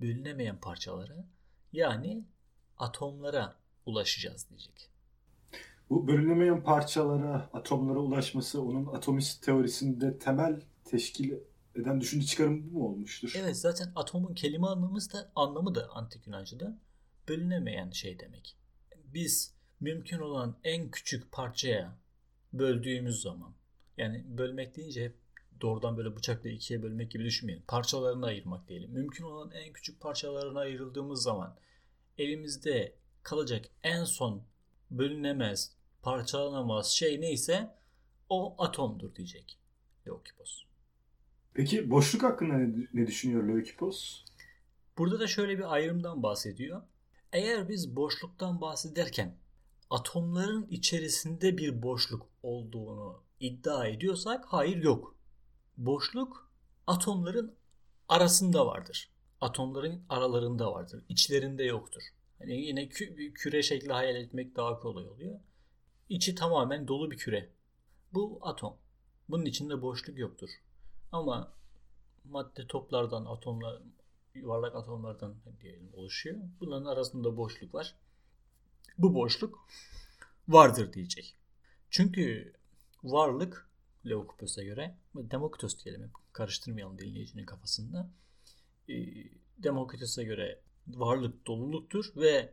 [0.00, 1.26] bölünemeyen parçalara
[1.72, 2.24] yani
[2.76, 4.90] atomlara ulaşacağız diyecek.
[5.90, 11.34] Bu bölünemeyen parçalara, atomlara ulaşması onun atomist teorisinde temel teşkil
[11.78, 13.32] eden düşünce çıkarımı bu mu olmuştur?
[13.36, 16.78] Evet zaten atomun kelime anlamı da anlamı da antik Yunanca'da
[17.28, 18.56] bölünemeyen şey demek.
[19.04, 21.98] Biz mümkün olan en küçük parçaya
[22.52, 23.54] böldüğümüz zaman
[23.96, 25.16] yani bölmek deyince hep
[25.60, 27.64] doğrudan böyle bıçakla ikiye bölmek gibi düşünmeyin.
[27.68, 28.90] Parçalarını ayırmak diyelim.
[28.90, 31.56] Mümkün olan en küçük parçalarına ayrıldığımız zaman
[32.18, 34.42] elimizde kalacak en son
[34.90, 37.74] bölünemez, parçalanamaz şey neyse
[38.28, 39.58] o atomdur diyecek
[40.06, 40.67] Leokipos.
[41.58, 44.24] Peki boşluk hakkında ne, ne düşünüyor Leukipos?
[44.98, 46.82] Burada da şöyle bir ayrımdan bahsediyor.
[47.32, 49.36] Eğer biz boşluktan bahsederken
[49.90, 55.16] atomların içerisinde bir boşluk olduğunu iddia ediyorsak hayır yok.
[55.76, 56.50] Boşluk
[56.86, 57.54] atomların
[58.08, 59.10] arasında vardır.
[59.40, 61.04] Atomların aralarında vardır.
[61.08, 62.02] İçlerinde yoktur.
[62.38, 65.40] Hani yine kü- küre şekli hayal etmek daha kolay oluyor.
[66.08, 67.48] İçi tamamen dolu bir küre.
[68.12, 68.76] Bu atom.
[69.28, 70.50] Bunun içinde boşluk yoktur.
[71.12, 71.52] Ama
[72.24, 73.82] madde toplardan, atomlar,
[74.34, 76.36] yuvarlak atomlardan diyelim oluşuyor.
[76.60, 77.94] Bunların arasında boşluk var.
[78.98, 79.68] Bu boşluk
[80.48, 81.36] vardır diyecek.
[81.90, 82.52] Çünkü
[83.02, 83.68] varlık
[84.06, 84.96] Leukopus'a göre.
[85.14, 86.10] Demokritos diyelim.
[86.32, 88.10] Karıştırmayalım dinleyicinin kafasında.
[88.88, 88.94] E,
[89.58, 92.52] Demokritos'a göre varlık doluluktur ve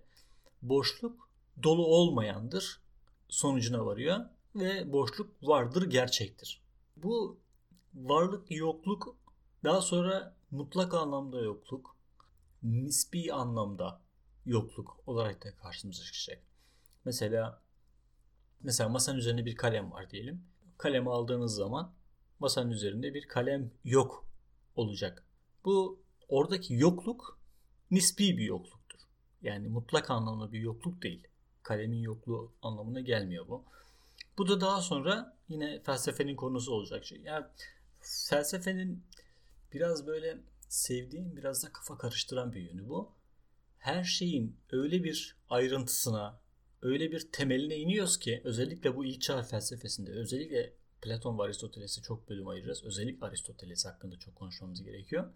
[0.61, 1.29] boşluk
[1.63, 2.81] dolu olmayandır
[3.29, 6.61] sonucuna varıyor ve boşluk vardır gerçektir.
[6.97, 7.37] Bu
[7.95, 9.17] varlık yokluk
[9.63, 11.95] daha sonra mutlak anlamda yokluk
[12.63, 14.01] nispi anlamda
[14.45, 16.43] yokluk olarak da karşımıza çıkacak.
[17.05, 17.61] Mesela
[18.61, 20.43] mesela masanın üzerinde bir kalem var diyelim.
[20.77, 21.93] Kalemi aldığınız zaman
[22.39, 24.25] masanın üzerinde bir kalem yok
[24.75, 25.23] olacak.
[25.65, 27.39] Bu oradaki yokluk
[27.91, 28.99] nispi bir yokluktur.
[29.41, 31.27] Yani mutlak anlamda bir yokluk değil.
[31.63, 33.63] Kalemin yokluğu anlamına gelmiyor bu.
[34.37, 37.21] Bu da daha sonra yine felsefenin konusu olacak şey.
[37.21, 37.45] Yani
[38.05, 39.03] felsefenin
[39.73, 40.37] biraz böyle
[40.69, 43.11] sevdiğim, biraz da kafa karıştıran bir yönü bu.
[43.77, 46.39] Her şeyin öyle bir ayrıntısına,
[46.81, 52.29] öyle bir temeline iniyoruz ki özellikle bu ilk çağ felsefesinde, özellikle Platon ve Aristoteles'e çok
[52.29, 52.83] bölüm ayıracağız.
[52.83, 55.33] Özellikle Aristoteles hakkında çok konuşmamız gerekiyor.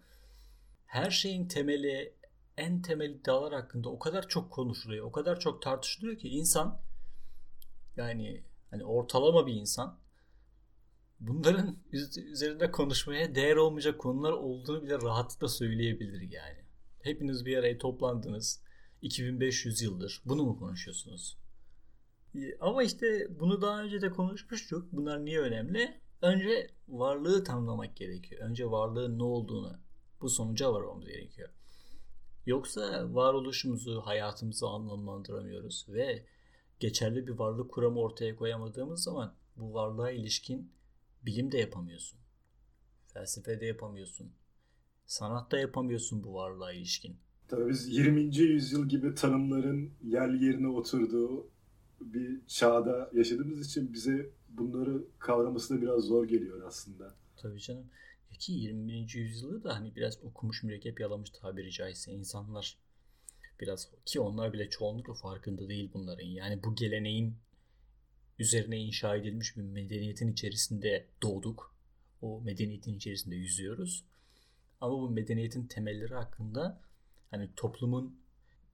[0.86, 2.14] Her şeyin temeli,
[2.56, 6.80] en temel iddialar hakkında o kadar çok konuşuluyor, o kadar çok tartışılıyor ki insan
[7.96, 9.98] yani hani ortalama bir insan
[11.20, 16.58] bunların üzerinde konuşmaya değer olmayacak konular olduğunu bile rahatlıkla söyleyebilir yani.
[17.02, 18.62] Hepiniz bir araya toplandınız.
[19.02, 21.38] 2500 yıldır bunu mu konuşuyorsunuz?
[22.34, 24.88] Ee, ama işte bunu daha önce de konuşmuştuk.
[24.92, 26.00] Bunlar niye önemli?
[26.22, 28.40] Önce varlığı tanımlamak gerekiyor.
[28.40, 29.78] Önce varlığın ne olduğunu
[30.20, 31.48] bu sonuca varmamız gerekiyor.
[32.46, 36.24] Yoksa varoluşumuzu, hayatımızı anlamlandıramıyoruz ve
[36.80, 40.72] geçerli bir varlık kuramı ortaya koyamadığımız zaman bu varlığa ilişkin
[41.26, 42.20] bilim de yapamıyorsun.
[43.12, 44.32] Felsefe de yapamıyorsun.
[45.06, 47.16] Sanat da yapamıyorsun bu varlığa ilişkin.
[47.48, 48.36] Tabii biz 20.
[48.36, 51.50] yüzyıl gibi tanımların yerli yerine oturduğu
[52.00, 57.14] bir çağda yaşadığımız için bize bunları kavraması da biraz zor geliyor aslında.
[57.36, 57.86] Tabii canım.
[58.38, 58.92] Ki 20.
[59.14, 62.78] yüzyılda da hani biraz okumuş mürekkep yalamış tabiri caizse insanlar
[63.60, 66.26] biraz ki onlar bile çoğunlukla farkında değil bunların.
[66.26, 67.34] Yani bu geleneğin
[68.40, 71.74] üzerine inşa edilmiş bir medeniyetin içerisinde doğduk.
[72.22, 74.04] O medeniyetin içerisinde yüzüyoruz.
[74.80, 76.80] Ama bu medeniyetin temelleri hakkında
[77.30, 78.20] hani toplumun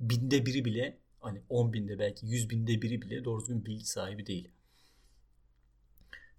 [0.00, 4.26] binde biri bile hani on binde belki yüz binde biri bile doğru düzgün bilgi sahibi
[4.26, 4.48] değil.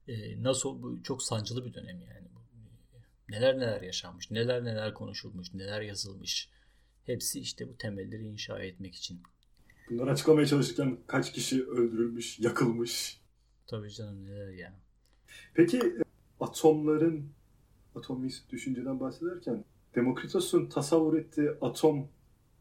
[0.07, 2.27] Ee, nasıl bu çok sancılı bir dönem yani.
[3.29, 6.49] Neler neler yaşanmış, neler neler konuşulmuş, neler yazılmış.
[7.05, 9.21] Hepsi işte bu temelleri inşa etmek için.
[9.89, 13.21] Bunları açıklamaya çalışırken kaç kişi öldürülmüş, yakılmış.
[13.67, 14.73] Tabii canım neler ya.
[15.53, 15.97] Peki
[16.39, 17.25] atomların
[17.95, 19.63] atomist düşünceden bahsederken
[19.95, 22.07] Demokritos'un tasavvur ettiği atom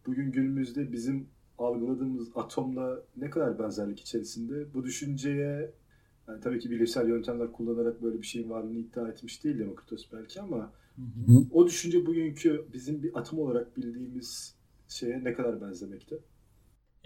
[0.07, 4.75] bugün günümüzde bizim algıladığımız atomla ne kadar benzerlik içerisinde?
[4.75, 5.73] Bu düşünceye
[6.29, 10.41] yani tabii ki bilimsel yöntemler kullanarak böyle bir şeyin varlığını iddia etmiş değil Demokritos belki
[10.41, 11.47] ama hı hı.
[11.53, 14.55] o düşünce bugünkü bizim bir atom olarak bildiğimiz
[14.89, 16.19] şeye ne kadar benzemekte?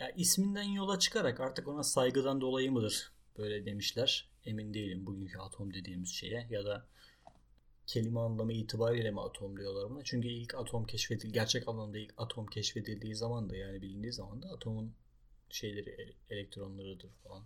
[0.01, 4.29] Ya isminden yola çıkarak artık ona saygıdan dolayı mıdır böyle demişler.
[4.45, 6.87] Emin değilim bugünkü atom dediğimiz şeye ya da
[7.87, 10.05] kelime anlamı itibariyle mi atom diyorlar buna?
[10.05, 14.49] Çünkü ilk atom keşfedildi, gerçek anlamda ilk atom keşfedildiği zaman da yani bilindiği zaman da
[14.49, 14.93] atomun
[15.51, 17.45] şeyleri elektronlarıdır falan.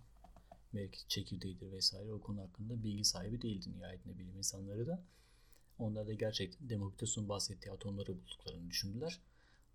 [0.73, 5.03] Belki çekirdeğidir vesaire o konu hakkında bilgi sahibi değildi nihayetinde bilim insanları da.
[5.79, 9.19] Onlar da gerçekten Demokritos'un bahsettiği atomları bulduklarını düşündüler.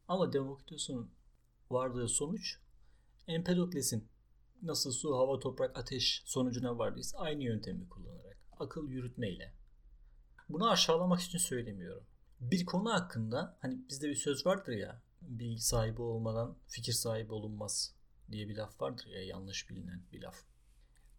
[0.08, 1.10] Ama Demokritos'un
[1.70, 2.58] vardığı sonuç
[3.30, 4.08] Empedokles'in
[4.62, 9.54] nasıl su, hava, toprak, ateş sonucuna vardıysa aynı yöntemi kullanarak, akıl yürütmeyle.
[10.48, 12.04] Bunu aşağılamak için söylemiyorum.
[12.40, 17.94] Bir konu hakkında hani bizde bir söz vardır ya, bilgi sahibi olmadan fikir sahibi olunmaz
[18.30, 20.36] diye bir laf vardır ya yanlış bilinen bir laf.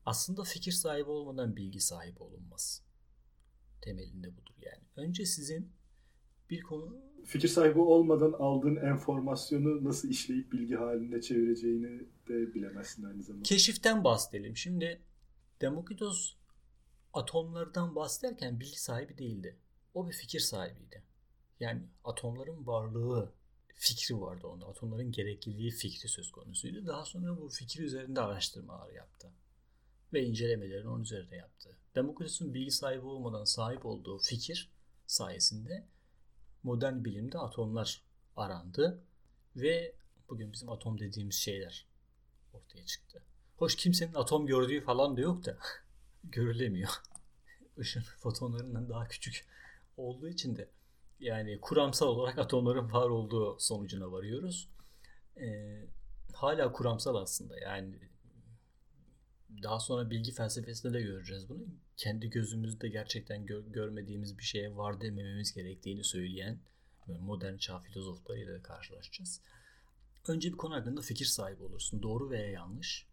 [0.06, 2.84] Aslında fikir sahibi olmadan bilgi sahibi olunmaz.
[3.82, 4.84] Temelinde budur yani.
[4.96, 5.72] Önce sizin
[6.50, 7.11] bir konu...
[7.26, 13.44] Fikir sahibi olmadan aldığın enformasyonu nasıl işleyip bilgi haline çevireceğini de bilemezsin aynı zamanda.
[13.44, 14.58] Keşiften bahsedelim.
[14.58, 15.02] Şimdi
[15.62, 16.36] Demokritos
[17.14, 19.58] atomlardan bahsederken bilgi sahibi değildi.
[19.94, 21.04] O bir fikir sahibiydi.
[21.60, 23.34] Yani atomların varlığı
[23.76, 24.66] fikri vardı onda.
[24.66, 26.88] Atomların gerekliliği fikri söz konusuydu.
[26.88, 29.32] Daha sonra bu fikir üzerinde araştırmalar yaptı.
[30.14, 31.78] Ve incelemelerini onun üzerinde yaptı.
[31.96, 34.72] Demokritos'un bilgi sahibi olmadan sahip olduğu fikir
[35.08, 35.88] sayesinde
[36.64, 38.02] modern bilimde atomlar
[38.36, 39.02] arandı
[39.56, 39.96] ve
[40.30, 41.86] bugün bizim atom dediğimiz şeyler
[42.54, 43.24] ortaya çıktı.
[43.58, 45.58] Hoş kimsenin atom gördüğü falan da yok da
[46.24, 46.90] görülemiyor.
[47.78, 49.46] Işın fotonlarından daha küçük
[49.98, 50.70] olduğu için de
[51.20, 54.70] yani kuramsal olarak atomların var olduğu sonucuna varıyoruz.
[55.38, 55.86] Ee,
[56.34, 58.00] hala kuramsal aslında yani
[59.64, 61.64] daha sonra bilgi felsefesinde de göreceğiz bunu.
[62.02, 66.60] Kendi gözümüzde gerçekten gö- görmediğimiz bir şeye var demememiz gerektiğini söyleyen
[67.08, 69.42] modern çağ filozoflarıyla da karşılaşacağız.
[70.28, 72.04] Önce bir konu hakkında fikir sahibi olursun.
[72.04, 73.08] Doğru veya yanlış.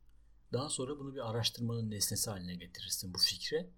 [0.53, 3.70] Daha sonra bunu bir araştırmanın nesnesi haline getirirsin bu fikre.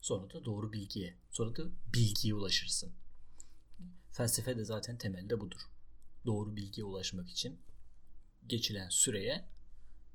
[0.00, 1.16] Sonra da doğru bilgiye.
[1.30, 1.62] Sonra da
[1.94, 2.92] bilgiye ulaşırsın.
[4.12, 5.60] Felsefe de zaten temelde budur.
[6.26, 7.60] Doğru bilgiye ulaşmak için
[8.46, 9.44] geçilen süreye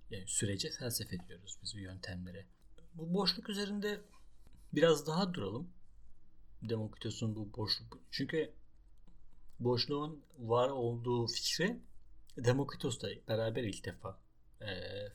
[0.10, 2.46] yani sürece felsefe diyoruz biz bu yöntemlere.
[2.94, 4.02] Bu boşluk üzerinde
[4.74, 5.70] biraz daha duralım.
[6.62, 8.00] Demokritos'un bu boşluk.
[8.12, 8.52] Çünkü
[9.60, 11.80] boşluğun var olduğu fikri
[12.38, 14.20] Demokritos'la beraber ilk defa
[14.62, 14.68] e,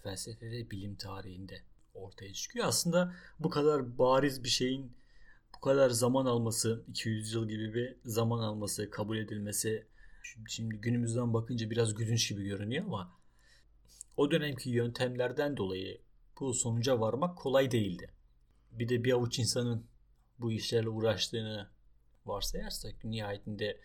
[0.02, 1.62] felsefe ve bilim tarihinde
[1.94, 2.66] ortaya çıkıyor.
[2.66, 4.92] Aslında bu kadar bariz bir şeyin
[5.56, 9.86] bu kadar zaman alması, 200 yıl gibi bir zaman alması, kabul edilmesi
[10.48, 13.12] şimdi günümüzden bakınca biraz gülünç gibi görünüyor ama
[14.16, 16.00] o dönemki yöntemlerden dolayı
[16.40, 18.10] bu sonuca varmak kolay değildi.
[18.78, 19.86] Bir de bir avuç insanın
[20.38, 21.68] bu işlerle uğraştığını
[22.26, 23.80] varsayarsak nihayetinde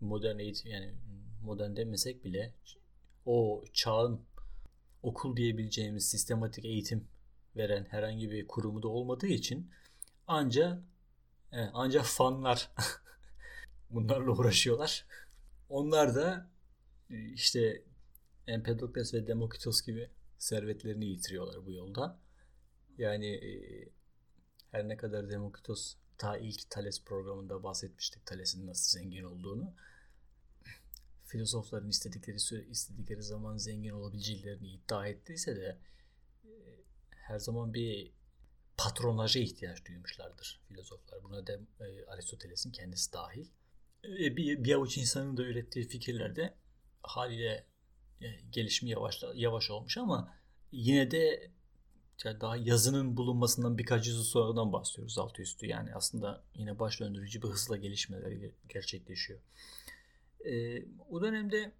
[0.00, 0.94] modern eğitim yani
[1.42, 2.54] modern demesek bile
[3.26, 4.20] o çağın
[5.02, 7.08] okul diyebileceğimiz sistematik eğitim
[7.56, 9.70] veren herhangi bir kurumu da olmadığı için
[10.26, 10.82] anca
[11.52, 12.70] evet, anca fanlar
[13.90, 15.06] bunlarla uğraşıyorlar.
[15.68, 16.50] Onlar da
[17.10, 17.82] işte
[18.46, 22.18] Empedokles ve Demokritos gibi servetlerini yitiriyorlar bu yolda.
[22.98, 23.88] Yani e,
[24.74, 29.74] her ne kadar Demokritos ta ilk Thales programında bahsetmiştik Thales'in nasıl zengin olduğunu.
[31.24, 35.78] Filozofların istedikleri süre, istedikleri zaman zengin olabileceklerini iddia ettiyse de
[36.44, 36.50] e,
[37.10, 38.12] her zaman bir
[38.76, 41.24] patronaja ihtiyaç duymuşlardır filozoflar.
[41.24, 43.46] Buna da e, Aristoteles'in kendisi dahil.
[44.04, 46.54] Bir, bir avuç insanın da ürettiği fikirlerde
[47.02, 47.66] haliyle
[48.20, 50.34] e, gelişimi yavaş yavaş olmuş ama
[50.72, 51.50] yine de
[52.24, 55.66] daha yazının bulunmasından birkaç yüzyıl sonradan bahsediyoruz altı üstü.
[55.66, 59.40] Yani aslında yine baş döndürücü bir hızla gelişmeler gerçekleşiyor.
[60.44, 61.72] Ee, o dönemde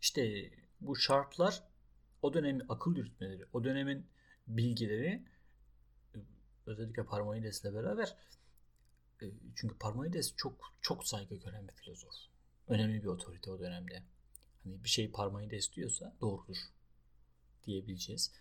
[0.00, 1.62] işte bu şartlar
[2.22, 4.06] o dönemin akıl yürütmeleri, o dönemin
[4.46, 5.22] bilgileri
[6.66, 8.16] özellikle Parmenides'le beraber
[9.22, 12.14] e, çünkü Parmenides çok çok saygı gören bir filozof.
[12.68, 14.02] Önemli bir otorite o dönemde.
[14.64, 16.56] Hani bir şey Parmenides diyorsa doğrudur
[17.66, 18.32] diyebileceğiz.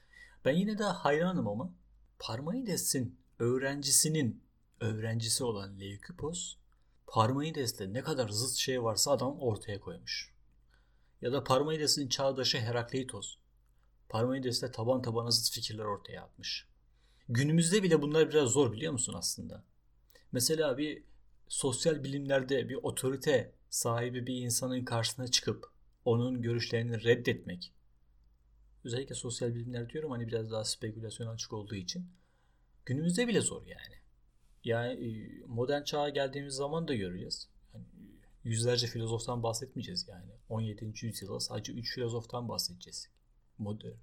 [0.46, 1.74] Ben yine de hayranım ama
[2.20, 4.44] Parmenides'in öğrencisinin
[4.80, 6.56] öğrencisi olan Leukipos
[7.08, 10.34] Parmenides'le ne kadar zıt şey varsa adam ortaya koymuş.
[11.22, 13.36] Ya da Parmenides'in çağdaşı Herakleitos.
[14.10, 16.68] Parmenides'le taban tabana zıt fikirler ortaya atmış.
[17.30, 19.64] Günümüzde bile bunlar biraz zor biliyor musun aslında?
[20.32, 21.04] Mesela bir
[21.48, 25.66] sosyal bilimlerde bir otorite sahibi bir insanın karşısına çıkıp
[26.06, 27.74] onun görüşlerini reddetmek.
[28.84, 32.06] Özellikle sosyal bilimler diyorum hani biraz daha spekülasyon açık olduğu için.
[32.86, 33.96] Günümüzde bile zor yani.
[34.64, 37.48] Yani e, modern çağa geldiğimiz zaman da göreceğiz.
[37.74, 37.86] Yani
[38.44, 40.32] yüzlerce filozoftan bahsetmeyeceğiz yani.
[40.50, 40.94] 17.
[41.02, 43.10] yüzyılda sadece 3 filozoftan bahsedeceğiz.
[43.58, 43.96] Modern.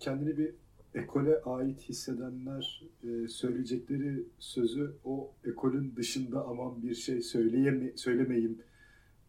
[0.00, 0.54] Kendini bir
[0.94, 8.62] ekole ait hissedenler e, söyleyecekleri sözü o ekolün dışında aman bir şey söyleyeme, söylemeyeyim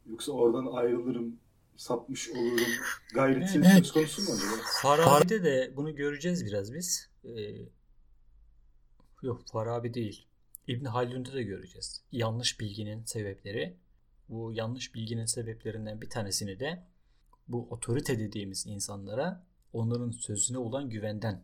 [0.09, 1.37] yoksa oradan ayrılırım
[1.75, 2.67] sapmış olurum
[3.13, 3.85] gayreti evet.
[3.85, 4.63] söz konusu mu acaba?
[4.81, 7.09] Farabi'de de bunu göreceğiz biraz biz.
[7.23, 7.29] Ee,
[9.21, 10.27] yok Farabi değil.
[10.67, 12.03] İbn Haldun'da da göreceğiz.
[12.11, 13.77] Yanlış bilginin sebepleri.
[14.29, 16.83] Bu yanlış bilginin sebeplerinden bir tanesini de
[17.47, 21.43] bu otorite dediğimiz insanlara onların sözüne olan güvenden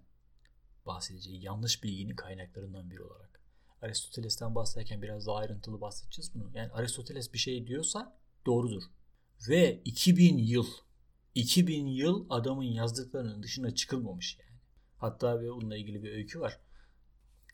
[0.86, 3.42] bahsedeceği yanlış bilginin kaynaklarından biri olarak.
[3.82, 6.52] Aristoteles'ten bahsederken biraz daha ayrıntılı bahsedeceğiz bunu.
[6.54, 8.84] Yani Aristoteles bir şey diyorsa doğrudur.
[9.50, 10.68] Ve 2000 yıl
[11.36, 14.60] 2000 yıl adamın yazdıklarının dışına çıkılmamış yani.
[14.98, 16.60] Hatta bir onunla ilgili bir öykü var.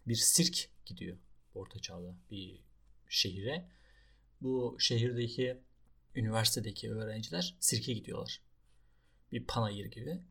[0.07, 1.17] Bir sirk gidiyor
[1.53, 2.63] Orta Çağ'da bir
[3.09, 3.69] şehire.
[4.41, 5.61] Bu şehirdeki
[6.15, 8.41] üniversitedeki öğrenciler sirke gidiyorlar.
[9.31, 10.21] Bir panayır gibi.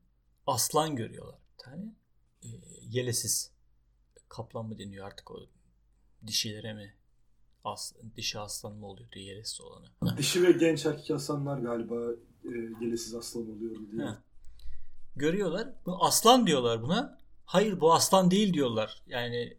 [0.47, 1.95] Aslan görüyorlar bir tane.
[2.43, 2.49] E,
[2.81, 3.53] yelesiz.
[4.29, 5.49] Kaplan mı deniyor artık o
[6.27, 6.95] dişilere mi
[7.65, 9.87] As, dişi aslan mı oluyordu yelesiz olanı?
[10.19, 11.95] Dişi ve genç erkek aslanlar galiba
[12.45, 14.07] e, yelesiz aslan oluyor diye.
[15.17, 15.69] Görüyorlar.
[15.87, 17.19] Bu aslan diyorlar buna.
[17.45, 19.03] Hayır bu aslan değil diyorlar.
[19.07, 19.57] Yani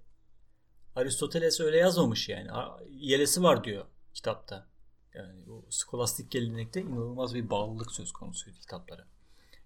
[0.95, 2.49] Aristoteles öyle yazmamış yani.
[2.89, 4.67] Yelesi var diyor kitapta.
[5.13, 9.07] Yani bu skolastik gelenekte inanılmaz bir bağlılık söz konusuydu kitaplara.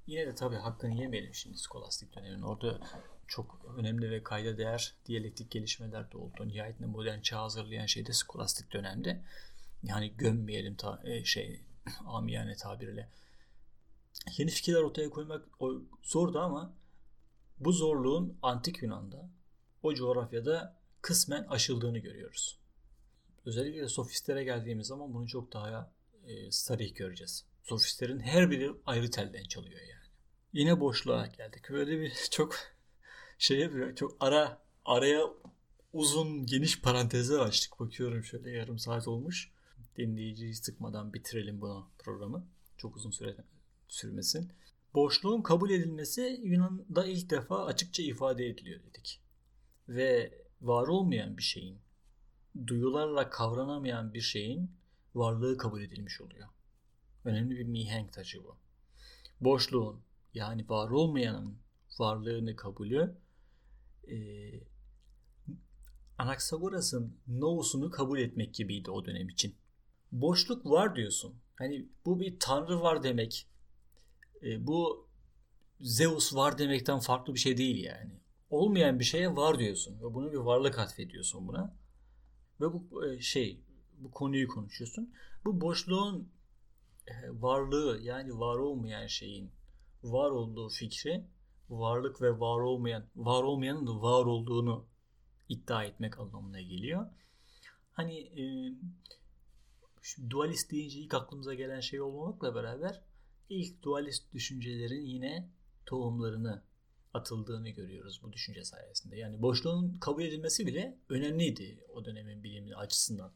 [0.08, 2.42] Yine de tabii hakkını yemeyelim şimdi skolastik dönemin.
[2.42, 2.80] Orada
[3.28, 6.48] çok önemli ve kayda değer diyalektik gelişmeler de oldu.
[6.48, 9.22] Nihayetinde modern çağ hazırlayan şey de skolastik dönemde.
[9.84, 11.62] Yani gömmeyelim ta, e, şey
[12.06, 13.10] amiyane tabirle.
[14.38, 15.46] Yeni fikirler ortaya koymak
[16.04, 16.74] zordu ama
[17.60, 19.30] bu zorluğun antik Yunan'da
[19.84, 22.60] o coğrafyada kısmen aşıldığını görüyoruz.
[23.46, 25.92] Özellikle sofistlere geldiğimiz zaman bunu çok daha
[26.26, 27.46] e, sarih göreceğiz.
[27.64, 30.08] Sofistlerin her biri ayrı telden çalıyor yani.
[30.54, 31.70] Yine boşluğa geldik.
[31.70, 32.56] Böyle bir çok
[33.38, 33.96] şey yapıyor.
[33.96, 35.22] Çok ara araya
[35.94, 37.80] uzun geniş parantezler açtık.
[37.80, 39.52] Bakıyorum şöyle yarım saat olmuş.
[39.98, 42.48] Dinleyiciyi sıkmadan bitirelim bunu programı.
[42.78, 43.36] Çok uzun süre
[43.88, 44.52] sürmesin.
[44.94, 49.22] Boşluğun kabul edilmesi Yunan'da ilk defa açıkça ifade ediliyor dedik.
[49.90, 51.80] Ve var olmayan bir şeyin,
[52.68, 54.72] duyularla kavranamayan bir şeyin
[55.16, 56.48] varlığı kabul edilmiş oluyor.
[57.26, 58.58] Önemli bir mihenk taşı bu.
[59.42, 60.02] Boşluğun
[60.34, 61.58] yani var olmayanın
[62.00, 63.18] varlığını kabulü
[64.12, 64.18] e,
[66.18, 69.56] Anaxagoras'ın no'sunu kabul etmek gibiydi o dönem için.
[70.12, 71.36] Boşluk var diyorsun.
[71.56, 73.48] Hani bu bir tanrı var demek.
[74.44, 75.08] E, bu
[75.80, 78.12] Zeus var demekten farklı bir şey değil yani.
[78.50, 81.76] Olmayan bir şeye var diyorsun ve bunu bir varlık atfediyorsun buna.
[82.62, 83.62] Ve bu e, şey
[83.98, 85.14] bu konuyu konuşuyorsun.
[85.46, 86.32] Bu boşluğun
[87.08, 89.52] e, varlığı yani var olmayan şeyin
[90.04, 91.26] var olduğu fikri
[91.70, 94.86] varlık ve var olmayan var olmayanın da var olduğunu
[95.50, 97.08] iddia etmek anlamına geliyor.
[97.92, 98.44] Hani e,
[100.30, 103.02] dualist deyince ilk aklımıza gelen şey olmamakla beraber
[103.50, 105.50] ilk dualist düşüncelerin yine
[105.86, 106.64] tohumlarını
[107.14, 109.18] atıldığını görüyoruz bu düşünce sayesinde.
[109.18, 113.34] Yani boşluğun kabul edilmesi bile önemliydi o dönemin bilimi açısından.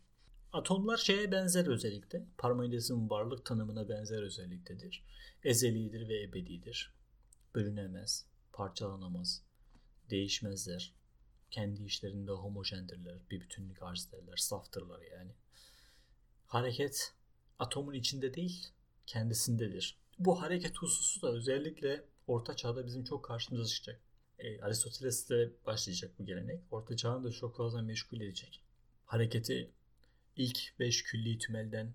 [0.54, 2.26] Atomlar şeye benzer özellikle.
[2.38, 5.06] Parmenides'in varlık tanımına benzer özelliktedir.
[5.44, 6.94] Ezelidir ve ebedidir.
[7.56, 9.44] Bölünemez, parçalanamaz,
[10.10, 10.94] değişmezler.
[11.52, 15.32] Kendi işlerinde homojendirler, bir bütünlük arz ederler, saftırlar yani.
[16.48, 17.14] Hareket
[17.60, 18.68] atomun içinde değil,
[19.08, 19.98] kendisindedir.
[20.20, 24.02] Bu hareket hususu da özellikle Orta Çağ'da bizim çok karşımıza çıkacak.
[24.40, 26.62] E, Aristoteles'le başlayacak bu gelenek.
[26.72, 28.62] Orta Çağ'ın da çok fazla meşgul edecek.
[29.06, 29.72] Hareketi
[30.36, 31.94] ilk beş külli tümelden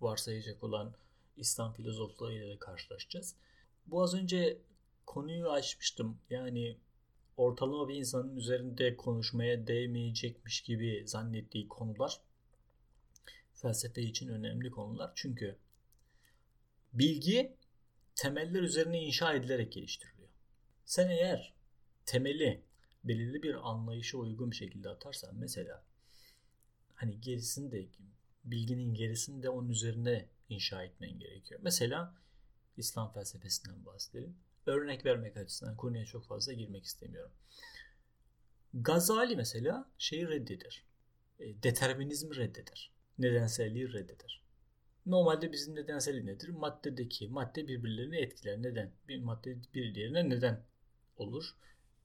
[0.00, 0.94] varsayacak olan
[1.36, 3.34] İslam filozoflarıyla da karşılaşacağız.
[3.86, 4.58] Bu az önce
[5.10, 6.18] konuyu açmıştım.
[6.30, 6.76] Yani
[7.36, 12.20] ortalama bir insanın üzerinde konuşmaya değmeyecekmiş gibi zannettiği konular
[13.54, 15.12] felsefe için önemli konular.
[15.14, 15.56] Çünkü
[16.92, 17.56] bilgi
[18.14, 20.28] temeller üzerine inşa edilerek geliştiriliyor.
[20.84, 21.54] Sen eğer
[22.06, 22.62] temeli
[23.04, 25.84] belirli bir anlayışa uygun bir şekilde atarsan mesela
[26.94, 27.86] hani gerisini de
[28.44, 31.60] bilginin gerisini de onun üzerine inşa etmen gerekiyor.
[31.62, 32.14] Mesela
[32.76, 34.36] İslam felsefesinden bahsedelim.
[34.70, 37.32] Örnek vermek açısından konuya çok fazla girmek istemiyorum.
[38.74, 40.84] Gazali mesela şeyi reddeder.
[41.40, 42.90] E, determinizmi reddeder.
[43.18, 44.42] Nedenselliği reddeder.
[45.06, 46.48] Normalde bizim nedensel nedir?
[46.48, 48.62] Maddedeki madde birbirlerini etkiler.
[48.62, 48.92] Neden?
[49.08, 50.64] Bir madde bir diğerine neden
[51.16, 51.56] olur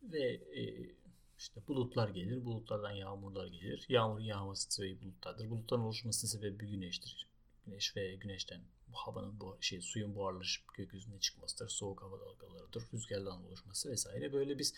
[0.03, 0.91] ve e,
[1.37, 3.85] işte bulutlar gelir, bulutlardan yağmurlar gelir.
[3.89, 5.49] Yağmurun yağması sebebi bulutlardır.
[5.49, 7.27] Bulutların oluşmasının sebebi güneştir.
[7.65, 8.61] Güneş ve güneşten
[8.95, 11.69] havanın bu şey suyun buharlaşıp gökyüzüne çıkmasıdır.
[11.69, 12.83] Soğuk hava dalgalarıdır.
[12.93, 14.33] Rüzgardan oluşması vesaire.
[14.33, 14.73] Böyle biz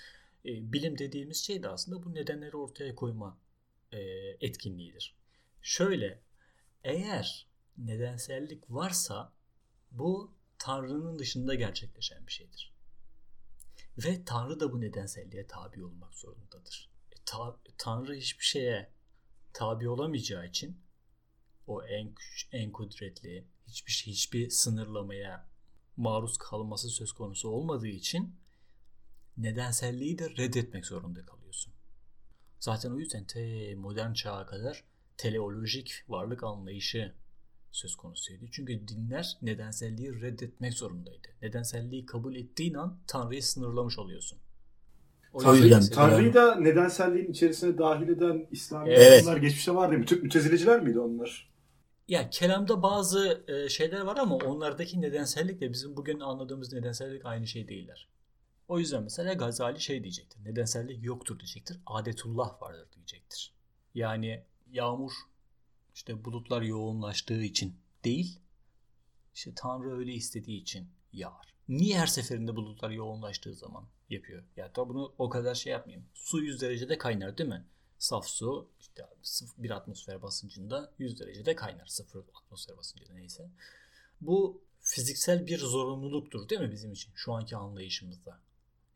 [0.46, 3.38] e, bilim dediğimiz şey de aslında bu nedenleri ortaya koyma
[3.92, 4.00] e,
[4.42, 5.16] etkinliğidir.
[5.62, 6.22] Şöyle
[6.84, 9.34] eğer nedensellik varsa
[9.92, 12.74] bu Tanrı'nın dışında gerçekleşen bir şeydir.
[13.98, 16.90] Ve Tanrı da bu nedenselliğe tabi olmak zorundadır.
[17.12, 18.92] E, ta, Tanrı hiçbir şeye
[19.54, 20.78] tabi olamayacağı için
[21.68, 22.16] o en
[22.52, 25.48] en kudretli hiçbir şey hiçbir sınırlamaya
[25.98, 28.36] maruz kalması söz konusu olmadığı için
[29.38, 31.74] nedenselliği de reddetmek zorunda kalıyorsun.
[32.60, 34.84] Zaten o yüzden te modern çağa kadar
[35.18, 37.14] teleolojik varlık anlayışı
[37.72, 38.46] söz konusuydu.
[38.52, 41.28] Çünkü dinler nedenselliği reddetmek zorundaydı.
[41.42, 44.40] Nedenselliği kabul ettiğin an Tanrı'yı sınırlamış oluyorsun.
[45.34, 49.42] O Tanrı'yı, Tanrı'yı da nedenselliğin içerisine dahil eden İslami evet.
[49.42, 50.06] geçmişte var değil mi?
[50.06, 51.50] Türk mütezileciler miydi onlar?
[52.08, 57.68] Ya kelamda bazı e, şeyler var ama onlardaki nedensellikle bizim bugün anladığımız nedensellik aynı şey
[57.68, 58.08] değiller.
[58.68, 60.46] O yüzden mesela Gazali şey diyecektir.
[60.46, 61.80] Nedensellik yoktur diyecektir.
[61.86, 63.54] Adetullah vardır diyecektir.
[63.96, 65.12] Yani yağmur
[65.96, 68.40] işte bulutlar yoğunlaştığı için değil,
[69.36, 71.54] işte Tanrı öyle istediği için yağar.
[71.70, 74.44] Niye her seferinde bulutlar yoğunlaştığı zaman yapıyor?
[74.58, 76.06] Ya da bunu o kadar şey yapmayayım.
[76.14, 77.66] Su 100 derecede kaynar değil mi?
[78.00, 79.06] Saf su işte
[79.58, 81.86] bir atmosfer basıncında 100 derecede kaynar.
[81.86, 83.50] Sıfır atmosfer basıncında neyse.
[84.22, 88.40] Bu fiziksel bir zorunluluktur değil mi bizim için şu anki anlayışımızda?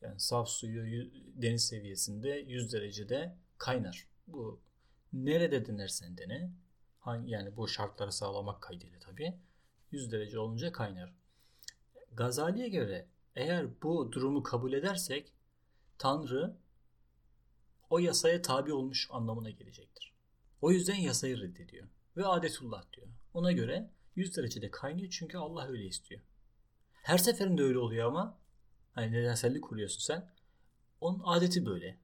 [0.01, 4.07] Yani saf suyu deniz seviyesinde 100 derecede kaynar.
[4.27, 4.59] Bu
[5.13, 6.51] nerede denersen dene
[6.99, 9.33] hangi yani bu şartları sağlamak kaydıyla tabii
[9.91, 11.13] 100 derece olunca kaynar.
[12.13, 15.33] Gazali'ye göre eğer bu durumu kabul edersek
[15.97, 16.55] Tanrı
[17.91, 20.13] o yasaya tabi olmuş anlamına gelecektir.
[20.61, 21.87] O yüzden yasayı reddediyor.
[22.17, 23.07] Ve adetullah diyor.
[23.33, 26.21] Ona göre 100 derecede kaynıyor çünkü Allah öyle istiyor.
[26.93, 28.39] Her seferinde öyle oluyor ama
[28.91, 30.33] hani nedensellik kuruyorsun sen.
[31.01, 31.97] Onun adeti böyle.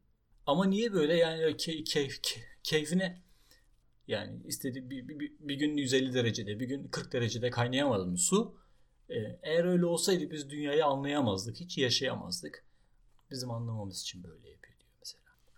[0.45, 2.21] Ama niye böyle yani key, keyf,
[2.63, 3.21] keyfine
[4.07, 8.57] yani istediği bir, bir, bir gün 150 derecede bir gün 40 derecede kaynayamadın su.
[9.09, 11.59] Ee, eğer öyle olsaydı biz dünyayı anlayamazdık.
[11.59, 12.65] Hiç yaşayamazdık.
[13.31, 14.76] Bizim anlamamız için böyle yapıyor.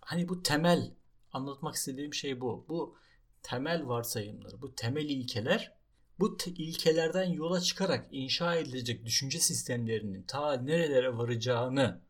[0.10, 0.92] Hani bu temel
[1.32, 2.66] anlatmak istediğim şey bu.
[2.70, 2.96] Bu
[3.44, 5.74] temel varsayımları, bu temel ilkeler
[6.20, 12.02] bu ilkelerden yola çıkarak inşa edilecek düşünce sistemlerinin ta nerelere varacağını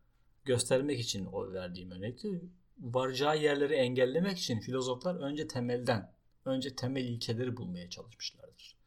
[0.45, 2.41] göstermek için o verdiğim örnekti.
[2.79, 6.13] Varacağı yerleri engellemek için filozoflar önce temelden,
[6.45, 8.77] önce temel ilkeleri bulmaya çalışmışlardır.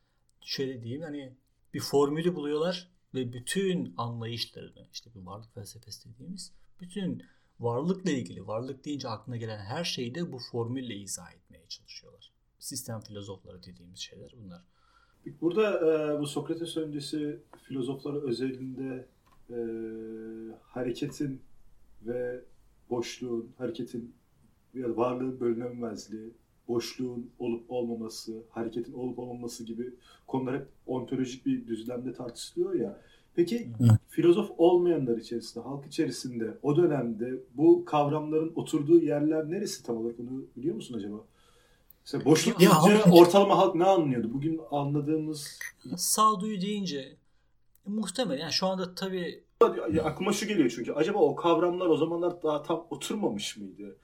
[0.40, 1.36] Şöyle diyeyim hani
[1.74, 7.22] bir formülü buluyorlar ve bütün anlayışlarını işte bir varlık felsefesi dediğimiz bütün
[7.62, 12.32] varlıkla ilgili varlık deyince aklına gelen her şeyi de bu formülle izah etmeye çalışıyorlar.
[12.58, 14.62] Sistem filozofları dediğimiz şeyler bunlar.
[15.40, 19.08] Burada e, bu Sokrates öncesi filozofları özelinde
[19.50, 19.56] e,
[20.62, 21.42] hareketin
[22.02, 22.44] ve
[22.90, 24.14] boşluğun, hareketin
[24.74, 26.32] ya varlığın bölünemezliği,
[26.68, 29.94] boşluğun olup olmaması, hareketin olup olmaması gibi
[30.26, 33.00] konular hep ontolojik bir düzlemde tartışılıyor ya.
[33.34, 33.98] Peki Hı.
[34.08, 40.44] filozof olmayanlar içerisinde, halk içerisinde o dönemde bu kavramların oturduğu yerler neresi tam olarak onu
[40.56, 41.16] biliyor musun acaba?
[42.04, 44.30] Mesela boşluk ya, deyince ortalama halk ne anlıyordu?
[44.34, 45.58] Bugün anladığımız...
[45.96, 47.16] Sağduyu deyince
[47.86, 49.44] muhtemelen yani şu anda tabii...
[49.92, 53.96] Ya, aklıma şu geliyor çünkü acaba o kavramlar o zamanlar daha tam oturmamış mıydı?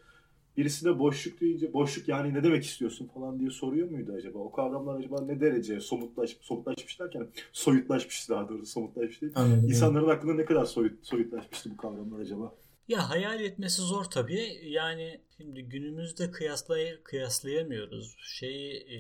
[0.59, 4.39] Birisine boşluk deyince boşluk yani ne demek istiyorsun falan diye soruyor muydu acaba?
[4.39, 9.33] O kavramlar acaba ne derece somutlaş, somutlaşmış derken soyutlaşmış daha doğrusu somutlaşmış değil.
[9.37, 9.69] Anladım.
[9.69, 12.55] İnsanların aklında ne kadar soyut, soyutlaşmıştı bu kavramlar acaba?
[12.89, 14.61] Ya hayal etmesi zor tabii.
[14.65, 18.17] Yani şimdi günümüzde kıyaslay kıyaslayamıyoruz.
[18.19, 18.99] Şeyi e,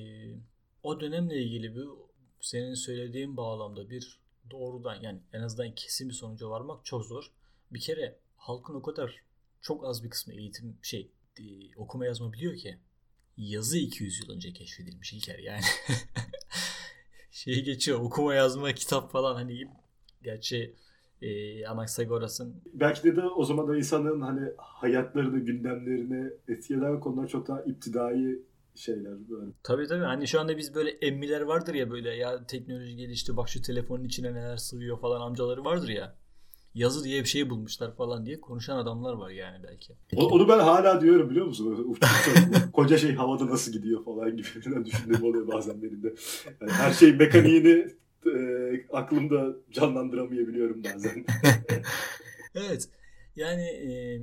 [0.83, 1.89] o dönemle ilgili bir
[2.41, 7.33] senin söylediğin bağlamda bir doğrudan yani en azından kesin bir sonuca varmak çok zor.
[7.71, 9.23] Bir kere halkın o kadar
[9.61, 11.11] çok az bir kısmı eğitim şey
[11.77, 12.79] okuma yazma biliyor ki
[13.37, 15.63] yazı 200 yıl önce keşfedilmiş İlker yani.
[17.31, 19.69] şeyi geçiyor okuma yazma kitap falan hani
[20.23, 20.75] gerçi
[21.23, 27.49] e, Anaxagoras'ın belki de, de o zaman da insanların hani hayatlarını gündemlerini etkileyen konular çok
[27.49, 28.43] daha iptidai
[28.75, 29.53] şeyler böyle.
[29.63, 30.05] Tabii tabii.
[30.05, 34.05] Hani şu anda biz böyle emmiler vardır ya böyle ya teknoloji gelişti bak şu telefonun
[34.05, 36.17] içine neler sığıyor falan amcaları vardır ya
[36.75, 39.93] yazı diye bir şey bulmuşlar falan diye konuşan adamlar var yani belki.
[40.17, 41.99] O, onu ben hala diyorum biliyor musun?
[42.73, 44.47] Koca şey havada nasıl gidiyor falan gibi
[44.85, 46.15] düşündüğüm oluyor bazen benim de.
[46.61, 47.87] Yani her şey mekaniğini
[48.27, 48.33] e,
[48.93, 51.25] aklımda canlandıramayabiliyorum bazen.
[52.55, 52.89] evet.
[53.37, 54.21] Yani e,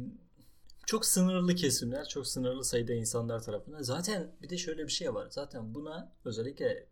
[0.86, 3.82] çok sınırlı kesimler, çok sınırlı sayıda insanlar tarafından.
[3.82, 5.28] Zaten bir de şöyle bir şey var.
[5.30, 6.88] Zaten buna özellikle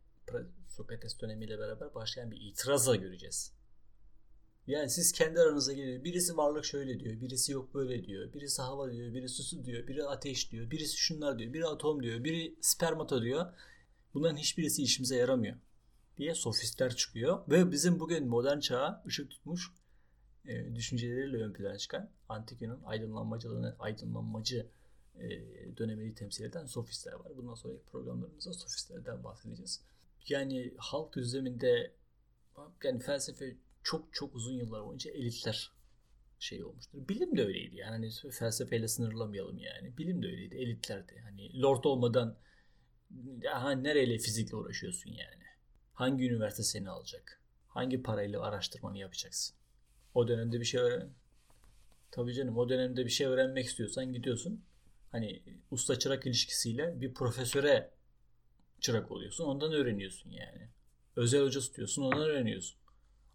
[0.67, 3.53] Sokrates dönemiyle beraber başlayan bir itirazla göreceğiz.
[4.67, 6.03] Yani siz kendi aranıza geliyor.
[6.03, 7.21] Birisi varlık şöyle diyor.
[7.21, 8.33] Birisi yok böyle diyor.
[8.33, 9.13] Birisi hava diyor.
[9.13, 9.87] Birisi su diyor.
[9.87, 10.71] Biri ateş diyor.
[10.71, 11.53] Birisi şunlar diyor.
[11.53, 12.23] Biri atom diyor.
[12.23, 13.45] Biri spermata diyor.
[14.13, 15.57] Bunların hiçbirisi işimize yaramıyor.
[16.17, 17.39] Diye sofistler çıkıyor.
[17.49, 19.71] Ve bizim bugün modern çağa ışık tutmuş
[20.45, 24.67] e, düşünceleriyle ön plana çıkan antik Yunan aydınlanmacılığını, aydınlanmacı
[25.19, 25.29] e,
[25.77, 27.37] dönemini temsil eden sofistler var.
[27.37, 29.81] Bundan sonraki programlarımızda sofistlerden bahsedeceğiz.
[30.27, 31.91] Yani halk düzleminde
[32.83, 35.71] yani felsefe çok çok uzun yıllar boyunca elitler
[36.39, 37.07] şey olmuştur.
[37.07, 37.89] Bilim de öyleydi yani.
[37.89, 39.97] Hani felsefeyle sınırlamayalım yani.
[39.97, 40.55] Bilim de öyleydi.
[40.55, 41.21] Elitlerdi.
[41.23, 42.37] Hani lord olmadan
[43.45, 45.43] ha, nereyle fizikle uğraşıyorsun yani?
[45.93, 47.41] Hangi üniversite seni alacak?
[47.67, 49.55] Hangi parayla araştırmanı yapacaksın?
[50.13, 51.09] O dönemde bir şey öğren.
[52.11, 54.63] Tabii canım o dönemde bir şey öğrenmek istiyorsan gidiyorsun.
[55.11, 57.91] Hani usta çırak ilişkisiyle bir profesöre
[58.79, 59.45] çırak oluyorsun.
[59.45, 60.69] Ondan öğreniyorsun yani.
[61.15, 62.82] Özel hoca tutuyorsun ondan öğreniyorsun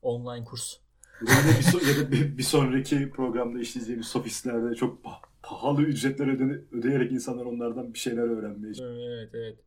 [0.03, 0.77] online kurs.
[1.23, 5.05] Ya bir, ya da bir, bir sonraki programda işleyeceğimiz sofistlerde çok
[5.43, 9.59] pahalı ücretler öde, ödeyerek insanlar onlardan bir şeyler öğrenmeye Evet evet.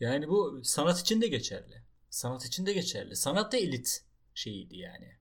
[0.00, 1.82] Yani bu sanat için de geçerli.
[2.10, 3.16] Sanat için de geçerli.
[3.16, 5.12] Sanat da elit şeyiydi yani.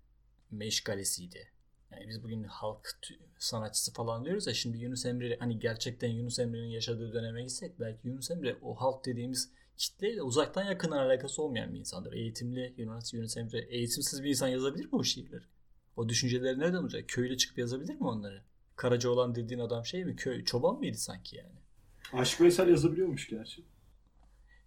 [0.51, 1.51] Meşgalesiydi.
[1.91, 2.97] Yani biz bugün halk
[3.39, 8.07] sanatçısı falan diyoruz ya şimdi Yunus Emre hani gerçekten Yunus Emre'nin yaşadığı döneme gitsek belki
[8.07, 12.13] Yunus Emre o halk dediğimiz kitleyle uzaktan yakından alakası olmayan bir insandır.
[12.13, 12.73] Eğitimli
[13.13, 15.43] Yunus Emre eğitimsiz bir insan yazabilir mi o şiirleri?
[15.97, 17.03] O düşünceleri nereden olacak?
[17.07, 18.43] Köyle çıkıp yazabilir mi onları?
[18.75, 20.15] Karaca olan dediğin adam şey mi?
[20.15, 21.59] Köy, çoban mıydı sanki yani?
[22.13, 23.63] Aşık Veysel yazabiliyormuş gerçi.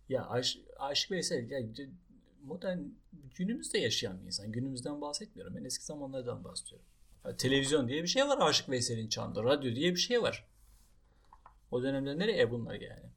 [0.08, 1.60] Ya Aş, Aşık Veysel ya,
[2.44, 2.78] modern
[3.34, 4.52] günümüzde yaşayan bir insan.
[4.52, 5.56] Günümüzden bahsetmiyorum.
[5.56, 6.86] Ben eski zamanlardan bahsediyorum.
[7.24, 9.44] Ya, televizyon diye bir şey var Aşık Veysel'in çağında.
[9.44, 10.48] Radyo diye bir şey var.
[11.70, 13.10] O dönemde nereye bunlar yani?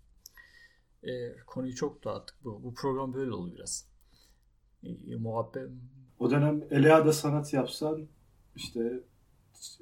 [1.03, 2.35] E, konuyu çok dağıttık.
[2.43, 3.87] Bu, bu program böyle oldu biraz.
[4.83, 5.69] E, muhabbet.
[6.19, 8.07] O dönem Elia'da sanat yapsan
[8.55, 9.03] işte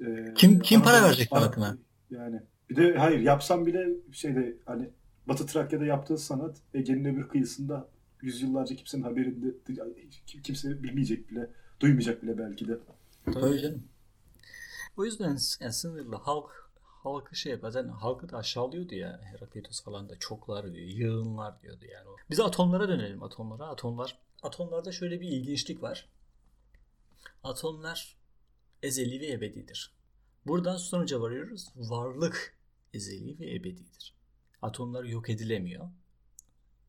[0.06, 1.78] e, kim kim para verecek sanatına?
[2.10, 2.40] Yani
[2.70, 4.90] bir de hayır yapsam bile şeyde hani
[5.28, 7.88] Batı Trakya'da yaptığın sanat Ege'nin öbür kıyısında
[8.22, 9.54] yüzyıllarca kimsenin haberinde
[10.42, 11.50] kimse bilmeyecek bile,
[11.80, 12.78] duymayacak bile belki de.
[13.24, 13.82] Tabii canım.
[14.96, 16.69] O yüzden yani sınırlı halk
[17.02, 22.08] halkı şey bazen halkı da aşağılıyordu ya Heraklitos falan da çoklar diyor, yığınlar diyordu yani.
[22.30, 23.66] Biz atomlara dönelim atomlara.
[23.66, 26.08] Atomlar atomlarda şöyle bir ilginçlik var.
[27.42, 28.16] Atomlar
[28.82, 29.92] ezeli ve ebedidir.
[30.46, 31.68] Buradan sonuca varıyoruz.
[31.76, 32.58] Varlık
[32.94, 34.14] ezeli ve ebedidir.
[34.62, 35.88] Atomlar yok edilemiyor.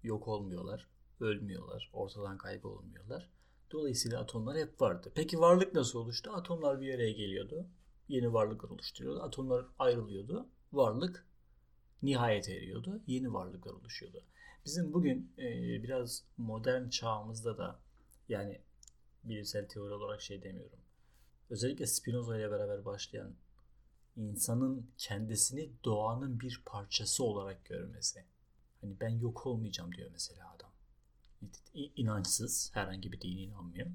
[0.03, 0.88] Yok olmuyorlar,
[1.20, 3.30] ölmüyorlar, ortadan kaybolmuyorlar.
[3.72, 5.12] Dolayısıyla atomlar hep vardı.
[5.16, 6.32] Peki varlık nasıl oluştu?
[6.32, 7.68] Atomlar bir araya geliyordu.
[8.12, 9.22] Yeni varlıklar oluşturuyordu.
[9.22, 10.47] Atomlar ayrılıyordu.
[10.74, 11.26] Varlık
[12.03, 13.01] nihayet eriyordu.
[13.07, 14.24] Yeni varlıklar oluşuyordu.
[14.66, 17.80] Bizim bugün e, biraz modern çağımızda da
[18.30, 18.62] yani
[19.24, 20.80] bilimsel teori olarak şey demiyorum.
[21.49, 23.36] Özellikle Spinoza ile beraber başlayan
[24.16, 28.26] insanın kendisini doğanın bir parçası olarak görmesi.
[28.82, 30.72] Hani ben yok olmayacağım diyor mesela adam.
[31.95, 33.88] İnançsız, herhangi bir dine inanmıyor.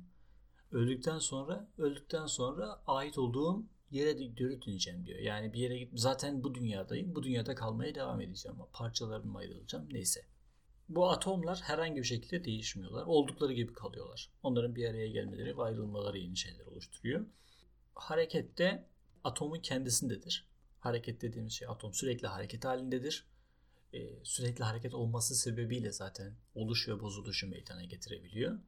[0.73, 5.18] Öldükten sonra, öldükten sonra ait olduğum yere geri döneceğim diyor.
[5.18, 7.14] Yani bir yere git zaten bu dünyadayım.
[7.14, 8.59] Bu dünyada kalmaya devam edeceğim.
[8.72, 9.89] Parçalarıma ayrılacağım.
[9.93, 10.20] Neyse.
[10.89, 13.07] Bu atomlar herhangi bir şekilde değişmiyorlar.
[13.07, 14.30] Oldukları gibi kalıyorlar.
[14.43, 17.26] Onların bir araya gelmeleri ve ayrılmaları yeni şeyler oluşturuyor.
[17.95, 18.89] Harekette
[19.24, 20.49] atomun kendisindedir.
[20.80, 23.26] Hareket dediğimiz şey atom sürekli hareket halindedir.
[23.93, 28.59] Ee, sürekli hareket olması sebebiyle zaten oluş ve bozuluşu meydana getirebiliyor.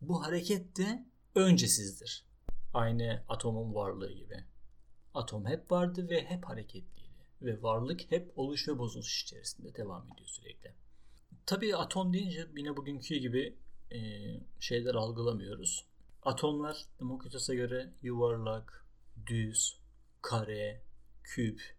[0.00, 2.24] Bu hareket de öncesizdir.
[2.74, 4.44] Aynı atomun varlığı gibi.
[5.14, 7.12] Atom hep vardı ve hep hareketliydi.
[7.42, 10.74] Ve varlık hep oluş ve bozuluş içerisinde devam ediyor sürekli.
[11.46, 13.56] Tabii atom deyince yine bugünkü gibi
[13.90, 13.98] e,
[14.60, 15.86] şeyler algılamıyoruz.
[16.22, 18.86] Atomlar Demokritos'a göre yuvarlak,
[19.26, 19.78] düz,
[20.22, 20.82] kare,
[21.22, 21.76] küp,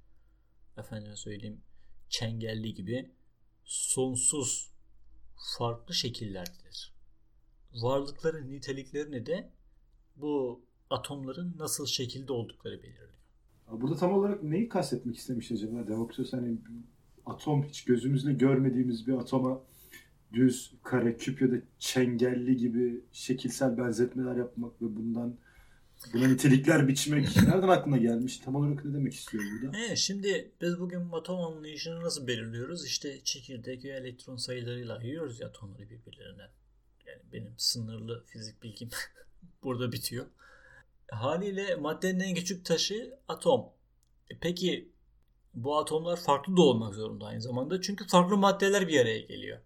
[0.78, 1.62] efendime söyleyeyim
[2.10, 3.12] çengelli gibi
[3.66, 4.72] sonsuz
[5.58, 6.94] farklı şekillerdedir.
[7.74, 9.52] Varlıkların niteliklerini de
[10.16, 13.23] bu atomların nasıl şekilde oldukları belirliyor.
[13.72, 16.34] Burada tam olarak neyi kastetmek istemiş acaba Demokritos?
[16.34, 16.58] Hani
[17.26, 19.62] atom hiç gözümüzle görmediğimiz bir atoma
[20.34, 25.38] düz, kare, küp ya da çengelli gibi şekilsel benzetmeler yapmak ve bundan
[26.14, 28.38] Buna nitelikler biçmek nereden aklına gelmiş?
[28.38, 29.78] Tam olarak ne demek istiyor burada?
[29.78, 32.86] Evet, şimdi biz bugün atom anlayışını nasıl belirliyoruz?
[32.86, 36.50] İşte çekirdek ve elektron sayılarıyla ayırıyoruz ya atomları birbirlerine.
[37.08, 38.90] Yani benim sınırlı fizik bilgim
[39.64, 40.26] burada bitiyor.
[41.12, 43.66] Haliyle maddenin en küçük taşı atom.
[44.30, 44.92] E peki
[45.54, 47.82] bu atomlar farklı da olmak zorunda aynı zamanda.
[47.82, 49.62] Çünkü farklı maddeler bir araya geliyor.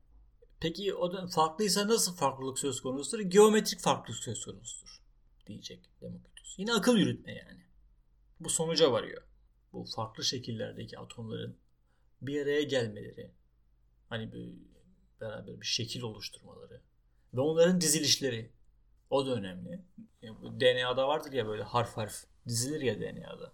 [0.59, 3.23] Peki o da farklıysa nasıl farklılık söz konusudur?
[3.23, 5.01] Geometrik farklılık söz konusudur
[5.47, 6.59] diyecek Demokritos.
[6.59, 7.61] Yine akıl yürütme yani.
[8.39, 9.23] Bu sonuca varıyor.
[9.73, 11.57] Bu farklı şekillerdeki atomların
[12.21, 13.31] bir araya gelmeleri,
[14.09, 14.53] hani bir,
[15.21, 16.81] beraber bir şekil oluşturmaları
[17.33, 18.51] ve onların dizilişleri
[19.09, 19.81] o da önemli.
[20.59, 23.51] DNA'da vardır ya böyle harf harf dizilir ya DNA'da.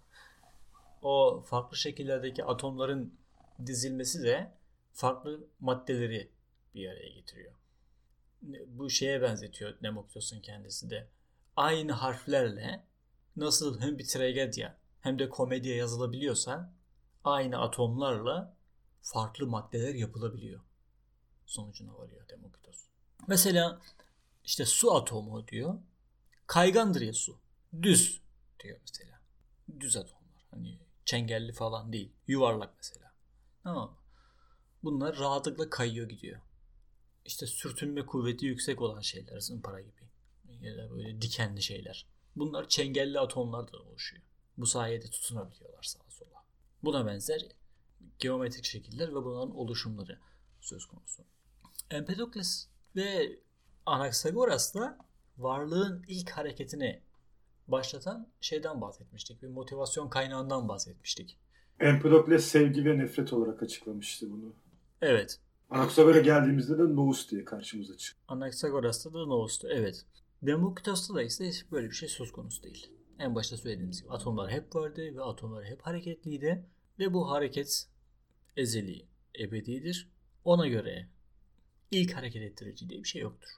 [1.02, 3.14] O farklı şekillerdeki atomların
[3.66, 4.52] dizilmesi de
[4.92, 6.30] farklı maddeleri
[6.74, 7.52] bir araya getiriyor.
[8.66, 11.08] Bu şeye benzetiyor Demokritos'un kendisi de
[11.56, 12.84] aynı harflerle
[13.36, 16.72] nasıl hem bir tragedya hem de komediye yazılabiliyorsa
[17.24, 18.56] aynı atomlarla
[19.02, 20.60] farklı maddeler yapılabiliyor.
[21.46, 22.84] Sonucuna varıyor Demokritos.
[23.26, 23.80] Mesela
[24.44, 25.78] işte su atomu diyor.
[26.46, 27.38] Kaygandır ya su.
[27.82, 28.20] Düz
[28.62, 29.20] diyor mesela.
[29.80, 30.46] Düz atomlar.
[30.50, 32.12] Hani çengelli falan değil.
[32.26, 33.14] Yuvarlak mesela.
[33.62, 33.96] Tamam mı?
[34.82, 36.40] Bunlar rahatlıkla kayıyor gidiyor.
[37.24, 40.04] İşte sürtünme kuvveti yüksek olan şeyler zımpara gibi
[40.60, 42.06] ya da böyle dikenli şeyler.
[42.36, 44.22] Bunlar çengelli atomlardan oluşuyor.
[44.56, 46.44] Bu sayede tutunabiliyorlar sağa sola.
[46.82, 47.46] Buna benzer
[48.18, 50.18] geometrik şekiller ve bunların oluşumları
[50.60, 51.24] söz konusu.
[51.90, 53.38] Empedokles ve
[53.86, 54.98] Anaxagoras da
[55.38, 57.02] varlığın ilk hareketini
[57.68, 59.42] başlatan şeyden bahsetmiştik.
[59.42, 61.38] Bir motivasyon kaynağından bahsetmiştik.
[61.80, 64.54] Empedokles sevgi ve nefret olarak açıklamıştı bunu.
[65.02, 65.40] Evet.
[65.70, 68.22] Anaxagoras'a geldiğimizde de nous diye karşımıza çıktı.
[68.28, 69.68] Anaxagoras'ta da nous'tu.
[69.70, 70.06] Evet.
[70.42, 72.90] Demokritos'ta da ise böyle bir şey söz konusu değil.
[73.18, 76.66] En başta söylediğimiz gibi atomlar hep vardı ve atomlar hep hareketliydi.
[76.98, 77.88] Ve bu hareket
[78.56, 79.06] ezeli,
[79.40, 80.10] ebedidir.
[80.44, 81.08] Ona göre
[81.90, 83.48] ilk hareket ettirici diye bir şey yoktur.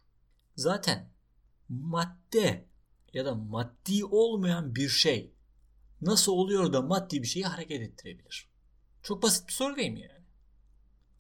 [0.57, 1.11] Zaten
[1.69, 2.69] madde
[3.13, 5.35] ya da maddi olmayan bir şey
[6.01, 8.51] nasıl oluyor da maddi bir şeyi hareket ettirebilir?
[9.03, 10.25] Çok basit bir soru değil mi yani?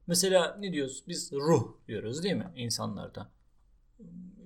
[0.06, 1.04] Mesela ne diyoruz?
[1.08, 3.32] Biz ruh diyoruz değil mi insanlarda?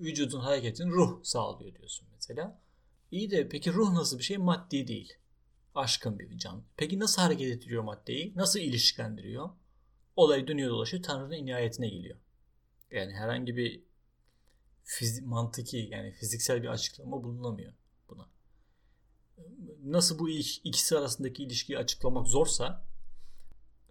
[0.00, 2.60] Vücudun hareketini ruh sağlıyor diyorsun mesela.
[3.10, 4.36] İyi de peki ruh nasıl bir şey?
[4.36, 5.12] Maddi değil.
[5.74, 6.64] Aşkın bir can.
[6.76, 8.32] Peki nasıl hareket ettiriyor maddeyi?
[8.36, 9.50] Nasıl ilişkilendiriyor?
[10.16, 12.18] Olay dönüyor dolaşıyor Tanrı'nın inayetine geliyor.
[12.90, 13.89] Yani herhangi bir
[14.84, 17.72] fizik, mantıki yani fiziksel bir açıklama bulunamıyor
[18.08, 18.28] buna.
[19.84, 22.86] Nasıl bu ikisi arasındaki ilişkiyi açıklamak zorsa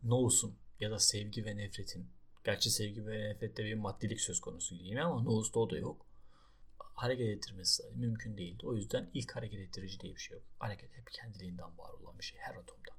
[0.04, 2.10] Nous'un ya da sevgi ve nefretin
[2.44, 6.06] gerçi sevgi ve nefrette bir maddilik söz konusu yine ama Nous'ta o da yok.
[6.80, 8.60] Hareket ettirmesi mümkün değil.
[8.64, 10.46] O yüzden ilk hareket ettirici diye bir şey yok.
[10.60, 12.99] Hareket hep kendiliğinden var olan bir şey her atomda.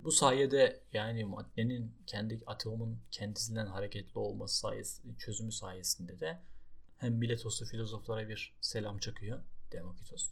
[0.00, 6.42] Bu sayede yani maddenin kendi atomun kendisinden hareketli olması sayesinde, çözümü sayesinde de
[6.96, 9.42] hem Miletoslu filozoflara bir selam çakıyor
[9.72, 10.30] Demokritos.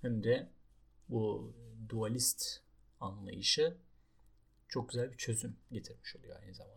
[0.00, 0.50] Hem de
[1.08, 1.52] bu
[1.88, 2.60] dualist
[3.00, 3.76] anlayışı
[4.68, 6.74] çok güzel bir çözüm getirmiş oluyor aynı zamanda.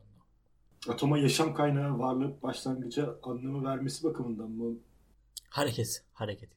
[0.88, 4.80] Atoma yaşam kaynağı varlık başlangıca anlamı vermesi bakımından mı?
[5.49, 6.49] Hareket, hareket.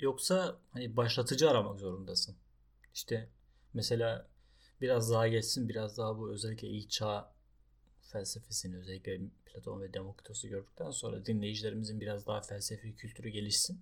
[0.00, 2.36] Yoksa hani başlatıcı aramak zorundasın.
[2.94, 3.28] İşte
[3.74, 4.28] mesela
[4.80, 7.32] biraz daha geçsin biraz daha bu özellikle ilk çağ
[8.02, 13.80] felsefesini özellikle Platon ve Demokritos'u gördükten sonra dinleyicilerimizin biraz daha felsefi kültürü gelişsin.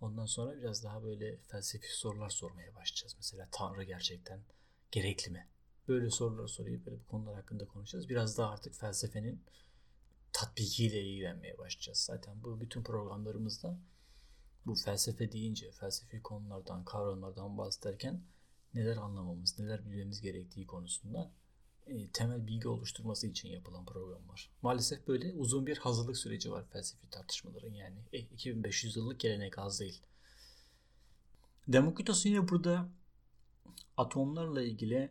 [0.00, 3.14] Ondan sonra biraz daha böyle felsefi sorular sormaya başlayacağız.
[3.16, 4.40] Mesela Tanrı gerçekten
[4.90, 5.48] gerekli mi?
[5.88, 6.80] Böyle sorular soruyor.
[6.86, 8.08] Böyle bu konular hakkında konuşacağız.
[8.08, 9.42] Biraz daha artık felsefenin
[10.32, 11.98] tatbikiyle ilgilenmeye başlayacağız.
[11.98, 13.78] Zaten bu bütün programlarımızda
[14.66, 18.20] bu felsefe deyince felsefi konulardan, kavramlardan bahsederken
[18.74, 21.30] neler anlamamız, neler bilmemiz gerektiği konusunda
[21.86, 24.50] e, temel bilgi oluşturması için yapılan programlar.
[24.62, 27.98] Maalesef böyle uzun bir hazırlık süreci var felsefi tartışmaların yani.
[28.12, 30.02] E, 2500 yıllık gelenek az değil.
[31.68, 32.88] Demokritos yine burada
[33.96, 35.10] atomlarla ilgili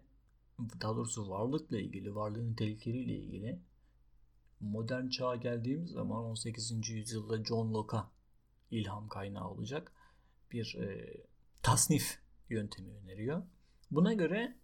[0.81, 3.59] daha doğrusu varlıkla ilgili, varlığın nitelikleriyle ilgili
[4.59, 6.89] modern çağa geldiğimiz zaman 18.
[6.89, 8.11] yüzyılda John Locke'a
[8.71, 9.91] ilham kaynağı olacak
[10.51, 11.17] bir e,
[11.63, 12.19] tasnif
[12.49, 13.43] yöntemi öneriyor.
[13.91, 14.55] Buna göre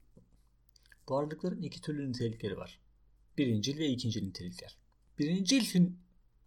[1.09, 2.79] varlıkların iki türlü nitelikleri var.
[3.37, 4.77] Birincil ve ikincil nitelikler.
[5.19, 5.91] Birincil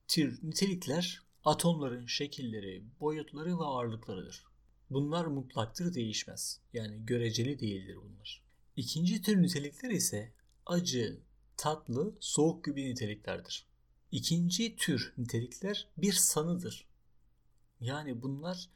[0.09, 4.45] tür nitelikler atomların şekilleri, boyutları ve ağırlıklarıdır.
[4.91, 6.61] Bunlar mutlaktır değişmez.
[6.73, 8.43] Yani göreceli değildir bunlar.
[8.77, 10.33] İkinci tür nitelikler ise
[10.67, 11.21] acı,
[11.57, 13.67] tatlı, soğuk gibi niteliklerdir.
[14.13, 16.87] İkinci tür nitelikler bir sanıdır.
[17.81, 18.71] Yani bunlar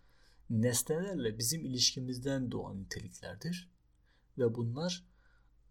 [0.53, 3.71] nesnelerle bizim ilişkimizden doğan niteliklerdir
[4.39, 5.05] ve bunlar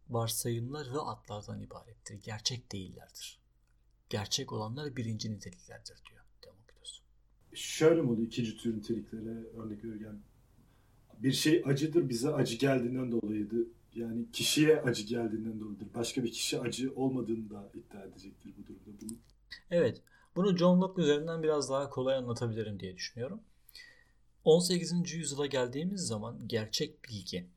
[0.09, 2.21] varsayımlar ve atlardan ibarettir.
[2.23, 3.39] Gerçek değillerdir.
[4.09, 7.01] Gerçek olanlar birinci niteliklerdir diyor Demokritos.
[7.53, 10.21] Şöyle mi oluyor ikinci tür niteliklere örnek verirken?
[11.17, 13.55] Bir şey acıdır bize acı geldiğinden dolayıydı.
[13.95, 15.93] Yani kişiye acı geldiğinden dolayıdır.
[15.93, 19.01] Başka bir kişi acı olmadığını da iddia edecektir bu durumda.
[19.01, 19.17] Bunu...
[19.71, 20.01] Evet.
[20.36, 23.41] Bunu John Locke üzerinden biraz daha kolay anlatabilirim diye düşünüyorum.
[24.45, 25.13] 18.
[25.13, 27.47] yüzyıla geldiğimiz zaman gerçek bilgi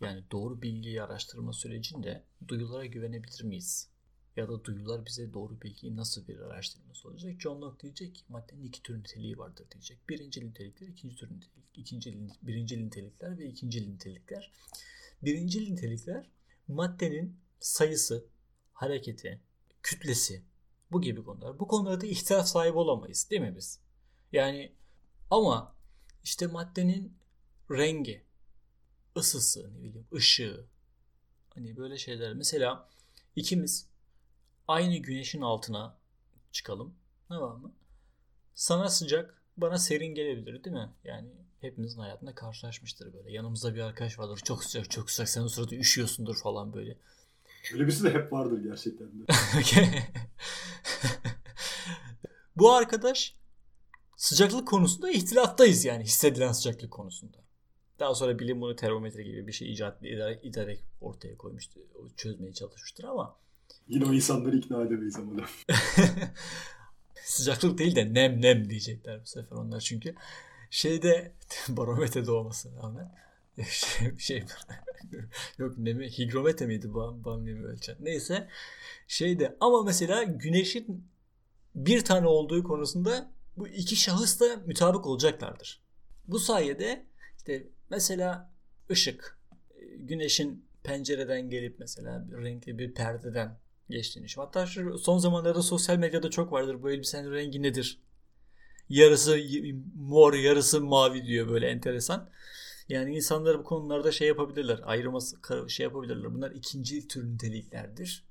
[0.00, 3.88] yani doğru bilgiyi araştırma sürecinde duyulara güvenebilir miyiz?
[4.36, 7.40] Ya da duyular bize doğru bilgiyi nasıl bir araştırması olacak?
[7.40, 10.08] John Locke diyecek ki maddenin iki tür niteliği vardır diyecek.
[10.08, 14.52] Birinci nitelikler, ikinci tür nitelik, ikinci, birinci nitelikler ve ikinci nitelikler.
[15.22, 16.30] Birinci nitelikler
[16.68, 18.24] maddenin sayısı,
[18.72, 19.40] hareketi,
[19.82, 20.42] kütlesi
[20.92, 21.58] bu gibi konular.
[21.58, 23.80] Bu konularda ihtilaf sahibi olamayız değil mi biz?
[24.32, 24.72] Yani
[25.30, 25.76] ama
[26.24, 27.12] işte maddenin
[27.70, 28.22] rengi,
[29.16, 30.64] ısısı, ne bileyim ışığı,
[31.54, 32.32] hani böyle şeyler.
[32.32, 32.88] Mesela
[33.36, 33.86] ikimiz
[34.68, 35.98] aynı güneşin altına
[36.52, 36.94] çıkalım.
[37.30, 37.72] Ne var mı?
[38.54, 40.90] Sana sıcak, bana serin gelebilir değil mi?
[41.04, 41.28] Yani
[41.60, 43.32] hepimizin hayatında karşılaşmıştır böyle.
[43.32, 44.40] Yanımızda bir arkadaş vardır.
[44.44, 45.28] Çok sıcak, çok sıcak.
[45.28, 46.98] Sen o sırada üşüyorsundur falan böyle.
[47.72, 49.24] Öyle birisi de hep vardır gerçekten de.
[52.56, 53.34] Bu arkadaş
[54.22, 57.36] sıcaklık konusunda ihtilaftayız yani hissedilen sıcaklık konusunda.
[57.98, 61.80] Daha sonra bilim bunu termometre gibi bir şey icat ederek ortaya koymuştu.
[62.16, 63.36] Çözmeye çalışmıştır ama.
[63.88, 65.46] Yine o insanları ikna edemeyiz ama da.
[67.24, 70.14] Sıcaklık değil de nem nem diyecekler bu sefer onlar çünkü.
[70.70, 71.32] Şeyde
[71.68, 73.14] barometre olmasına rağmen
[73.68, 74.44] şey, şey
[75.58, 77.96] yok nemi higrometre miydi bu bam nemi ölçen.
[78.00, 78.48] Neyse
[79.08, 81.04] şeyde ama mesela güneşin
[81.74, 85.82] bir tane olduğu konusunda bu iki şahıs da mütabık olacaklardır.
[86.28, 88.52] Bu sayede işte mesela
[88.90, 89.38] ışık
[89.96, 93.58] güneşin pencereden gelip mesela bir renkli bir perdeden
[93.90, 94.40] geçtiğini düşün.
[94.40, 98.00] Hatta şu son zamanlarda sosyal medyada çok vardır bu elbisenin rengi nedir?
[98.88, 99.38] Yarısı
[99.94, 102.30] mor yarısı mavi diyor böyle enteresan.
[102.88, 104.80] Yani insanlar bu konularda şey yapabilirler.
[104.82, 105.36] Ayrılması
[105.68, 106.34] şey yapabilirler.
[106.34, 108.24] Bunlar ikinci tür niteliklerdir.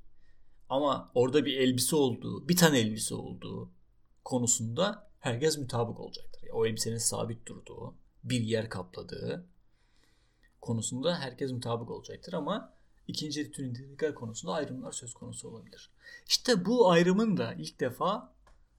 [0.70, 3.72] Ama orada bir elbise olduğu, bir tane elbise olduğu
[4.24, 6.50] konusunda herkes mutabık olacaktır.
[6.54, 9.46] O elbisenin sabit durduğu, bir yer kapladığı
[10.62, 12.74] konusunda herkes mutabık olacaktır ama
[13.08, 15.92] ikinci tür nitelikler konusunda ayrımlar söz konusu olabilir.
[16.28, 18.34] İşte bu ayrımın da ilk defa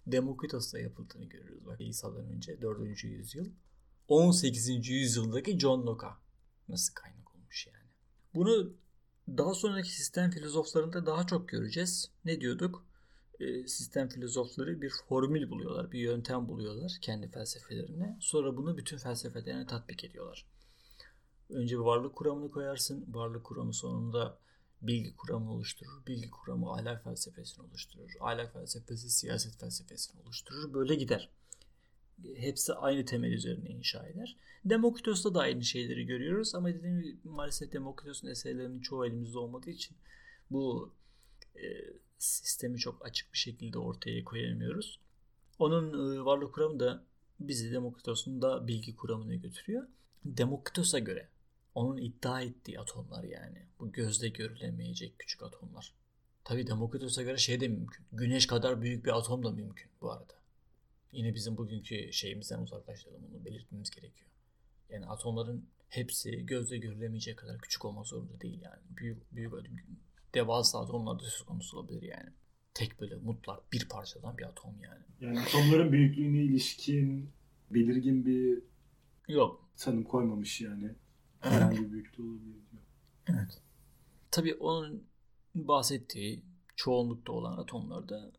[0.07, 1.66] Demokritos'ta yapıldığını görüyoruz.
[1.66, 3.05] Bak İsa'dan önce 4.
[3.05, 3.47] yüzyıl
[4.09, 4.88] 18.
[4.88, 6.18] yüzyıldaki John Locke'a
[6.68, 7.86] nasıl kaynak olmuş yani.
[8.34, 8.72] Bunu
[9.28, 12.11] daha sonraki sistem filozoflarında daha çok göreceğiz.
[12.24, 12.84] Ne diyorduk?
[13.40, 18.16] E, sistem filozofları bir formül buluyorlar, bir yöntem buluyorlar kendi felsefelerine.
[18.20, 20.46] Sonra bunu bütün felsefelerine tatbik ediyorlar.
[21.50, 23.04] Önce bir varlık kuramını koyarsın.
[23.08, 24.38] Varlık kuramı sonunda
[24.82, 26.06] bilgi kuramı oluşturur.
[26.06, 28.10] Bilgi kuramı ahlak felsefesini oluşturur.
[28.20, 30.74] Ahlak felsefesi siyaset felsefesini oluşturur.
[30.74, 31.28] Böyle gider.
[32.36, 34.36] Hepsi aynı temel üzerine inşa eder.
[34.64, 39.96] Demokritos'ta da aynı şeyleri görüyoruz ama dediğim gibi maalesef Demokritos'un eserlerinin çoğu elimizde olmadığı için
[40.50, 40.92] bu
[41.56, 41.62] e,
[42.24, 45.00] sistemi çok açık bir şekilde ortaya koyamıyoruz.
[45.58, 47.04] Onun e, varlık kuramı da
[47.40, 49.88] bizi Demokritos'un da bilgi kuramına götürüyor.
[50.24, 51.28] Demokritos'a göre
[51.74, 53.66] onun iddia ettiği atomlar yani.
[53.80, 55.94] Bu gözle görülemeyecek küçük atomlar.
[56.44, 58.06] Tabi Demokritos'a göre şey de mümkün.
[58.12, 60.34] Güneş kadar büyük bir atom da mümkün bu arada.
[61.12, 64.30] Yine bizim bugünkü şeyimizden uzaklaştıralım bunu belirtmemiz gerekiyor.
[64.90, 68.80] Yani atomların hepsi gözle görülemeyecek kadar küçük olmak zorunda değil yani.
[68.90, 69.52] Büyük, büyük
[70.34, 72.30] devasa atomlar da söz konusu olabilir yani.
[72.74, 75.04] Tek böyle mutlak bir parçadan bir atom yani.
[75.20, 77.30] Yani atomların büyüklüğüne ilişkin
[77.70, 78.62] belirgin bir
[79.28, 80.94] yok tanım koymamış yani.
[81.40, 82.82] Herhangi büyüklüğü olabilir diyor.
[83.26, 83.62] Evet.
[84.30, 85.04] Tabii onun
[85.54, 86.42] bahsettiği
[86.76, 88.32] çoğunlukta olan atomlar da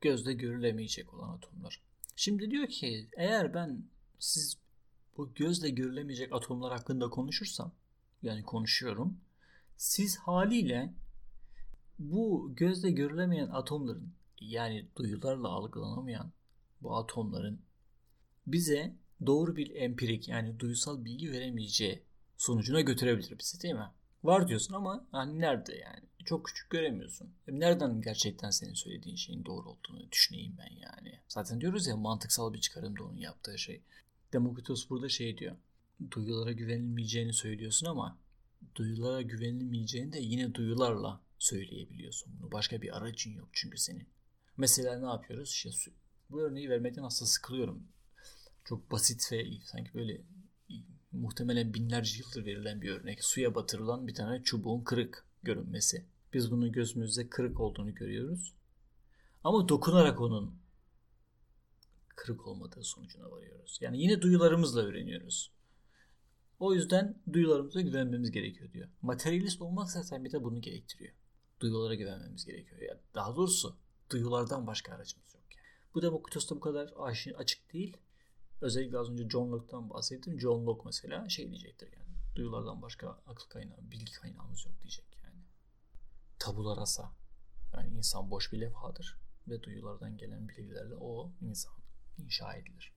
[0.00, 1.82] gözle görülemeyecek olan atomlar.
[2.16, 3.84] Şimdi diyor ki eğer ben
[4.18, 4.58] siz
[5.16, 7.72] bu gözle görülemeyecek atomlar hakkında konuşursam
[8.22, 9.20] yani konuşuyorum
[9.76, 10.94] siz haliyle
[11.98, 16.32] bu gözle görülemeyen atomların yani duyularla algılanamayan
[16.82, 17.60] bu atomların
[18.46, 18.94] bize
[19.26, 22.02] doğru bir empirik yani duysal bilgi veremeyeceği
[22.36, 23.90] sonucuna götürebilir bizi değil mi?
[24.24, 26.02] Var diyorsun ama hani nerede yani?
[26.24, 27.30] Çok küçük göremiyorsun.
[27.48, 31.20] E nereden gerçekten senin söylediğin şeyin doğru olduğunu düşüneyim ben yani.
[31.28, 33.82] Zaten diyoruz ya mantıksal bir çıkarım da onun yaptığı şey.
[34.32, 35.56] Demokritos burada şey diyor.
[36.10, 38.18] Duyulara güvenilmeyeceğini söylüyorsun ama
[38.74, 42.52] duyulara güvenilmeyeceğini de yine duyularla söyleyebiliyorsun bunu.
[42.52, 44.08] Başka bir aracın yok çünkü senin.
[44.56, 45.48] Mesela ne yapıyoruz?
[45.50, 45.90] İşte
[46.30, 47.88] bu örneği vermekten aslında sıkılıyorum.
[48.64, 50.20] Çok basit ve sanki böyle
[51.12, 53.24] muhtemelen binlerce yıldır verilen bir örnek.
[53.24, 56.06] Suya batırılan bir tane çubuğun kırık görünmesi.
[56.32, 58.54] Biz bunun gözümüzde kırık olduğunu görüyoruz.
[59.44, 60.58] Ama dokunarak onun
[62.16, 63.78] kırık olmadığı sonucuna varıyoruz.
[63.80, 65.52] Yani yine duyularımızla öğreniyoruz.
[66.58, 68.88] O yüzden duyularımıza güvenmemiz gerekiyor diyor.
[69.02, 71.14] Materyalist olmak zaten bir de bunu gerektiriyor.
[71.60, 72.80] Duyulara güvenmemiz gerekiyor.
[72.80, 73.76] Yani daha doğrusu
[74.10, 75.44] duyulardan başka aracımız yok.
[75.50, 75.66] Yani.
[75.94, 76.92] Bu Demokritos'ta bu kadar
[77.36, 77.96] açık değil.
[78.60, 80.40] Özellikle az önce John Locke'tan bahsettim.
[80.40, 82.08] John Locke mesela şey diyecektir yani.
[82.36, 85.42] Duyulardan başka akıl kaynağı, bilgi kaynağımız yok diyecek yani.
[86.38, 87.12] Tabula rasa.
[87.74, 89.18] Yani insan boş bir levhadır.
[89.48, 91.74] Ve duyulardan gelen bilgilerle o insan
[92.18, 92.92] inşa edilir.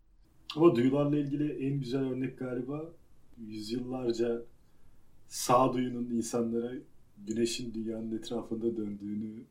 [0.55, 2.89] Ama duyularla ilgili en güzel örnek galiba
[3.38, 4.41] yüzyıllarca
[5.28, 6.72] sağduyunun insanlara
[7.28, 9.43] güneşin dünyanın etrafında döndüğünü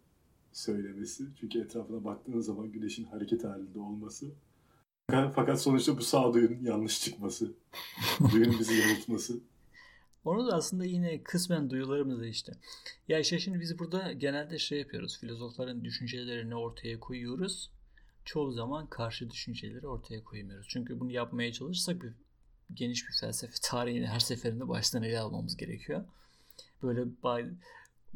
[0.52, 1.24] söylemesi.
[1.40, 4.26] Çünkü etrafına baktığınız zaman güneşin hareket halinde olması.
[5.10, 7.52] Fakat sonuçta bu sağduyunun yanlış çıkması.
[8.32, 9.40] Duyunun bizi yanıltması.
[10.24, 12.52] Onu da aslında yine kısmen duyularımızda işte.
[13.08, 15.18] Ya işte şimdi biz burada genelde şey yapıyoruz.
[15.20, 17.70] Filozofların düşüncelerini ortaya koyuyoruz.
[18.24, 20.66] Çoğu zaman karşı düşünceleri ortaya koymuyoruz.
[20.68, 22.12] Çünkü bunu yapmaya çalışırsak bir
[22.74, 26.04] geniş bir felsefe tarihini her seferinde baştan ele almamız gerekiyor.
[26.82, 27.04] Böyle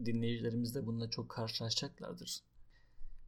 [0.04, 2.40] dinleyicilerimiz de bununla çok karşılaşacaklardır.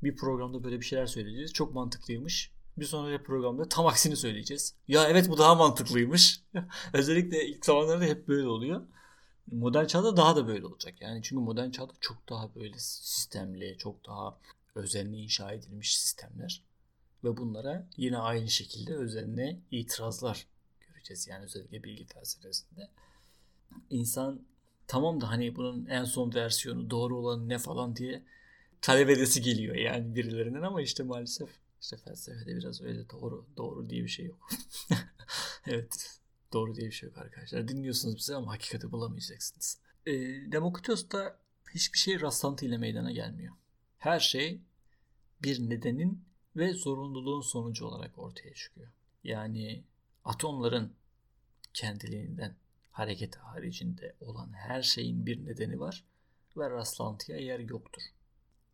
[0.02, 1.52] Bir programda böyle bir şeyler söyleyeceğiz.
[1.52, 2.52] Çok mantıklıymış.
[2.76, 4.74] Bir sonraki programda tam aksini söyleyeceğiz.
[4.88, 6.42] Ya evet bu daha mantıklıymış.
[6.92, 8.82] Özellikle ilk zamanlarda hep böyle oluyor.
[9.52, 11.00] Modern çağda daha da böyle olacak.
[11.00, 14.38] Yani çünkü modern çağda çok daha böyle sistemli, çok daha
[14.74, 16.62] özenli inşa edilmiş sistemler.
[17.24, 20.46] Ve bunlara yine aynı şekilde özenli itirazlar
[20.80, 21.28] göreceğiz.
[21.28, 22.88] Yani özellikle bilgi felsefesinde.
[23.90, 24.42] İnsan
[24.86, 28.22] tamam da hani bunun en son versiyonu doğru olan ne falan diye
[28.80, 34.04] talep edesi geliyor yani birilerinden ama işte maalesef işte felsefede biraz öyle doğru doğru diye
[34.04, 34.48] bir şey yok.
[35.66, 36.20] evet
[36.52, 37.68] doğru diye bir şey yok arkadaşlar.
[37.68, 39.78] Dinliyorsunuz bizi ama hakikati bulamayacaksınız.
[40.06, 40.12] E,
[40.52, 41.38] Demokritos'ta
[41.74, 43.54] hiçbir şey rastlantı ile meydana gelmiyor.
[43.98, 44.60] Her şey
[45.42, 46.24] bir nedenin
[46.56, 48.88] ve zorunluluğun sonucu olarak ortaya çıkıyor.
[49.24, 49.84] Yani
[50.24, 50.92] atomların
[51.74, 52.56] kendiliğinden
[52.96, 56.04] hareket haricinde olan her şeyin bir nedeni var
[56.56, 58.02] ve rastlantıya yer yoktur.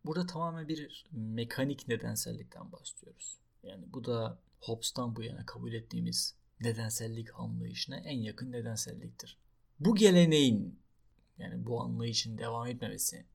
[0.05, 3.37] Burada tamamen bir mekanik nedensellikten bahsediyoruz.
[3.63, 9.37] Yani bu da Hobbes'tan bu yana kabul ettiğimiz nedensellik anlayışına en yakın nedenselliktir.
[9.79, 10.79] Bu geleneğin
[11.37, 13.25] yani bu anlayışın devam etmemesi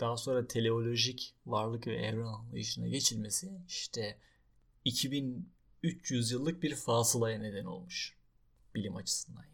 [0.00, 4.18] daha sonra teleolojik varlık ve evren anlayışına geçilmesi işte
[4.84, 8.16] 2300 yıllık bir fasılaya neden olmuş
[8.74, 9.51] bilim açısından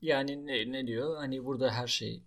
[0.00, 0.46] yani.
[0.46, 1.16] Ne, ne diyor?
[1.16, 2.22] Hani burada her şey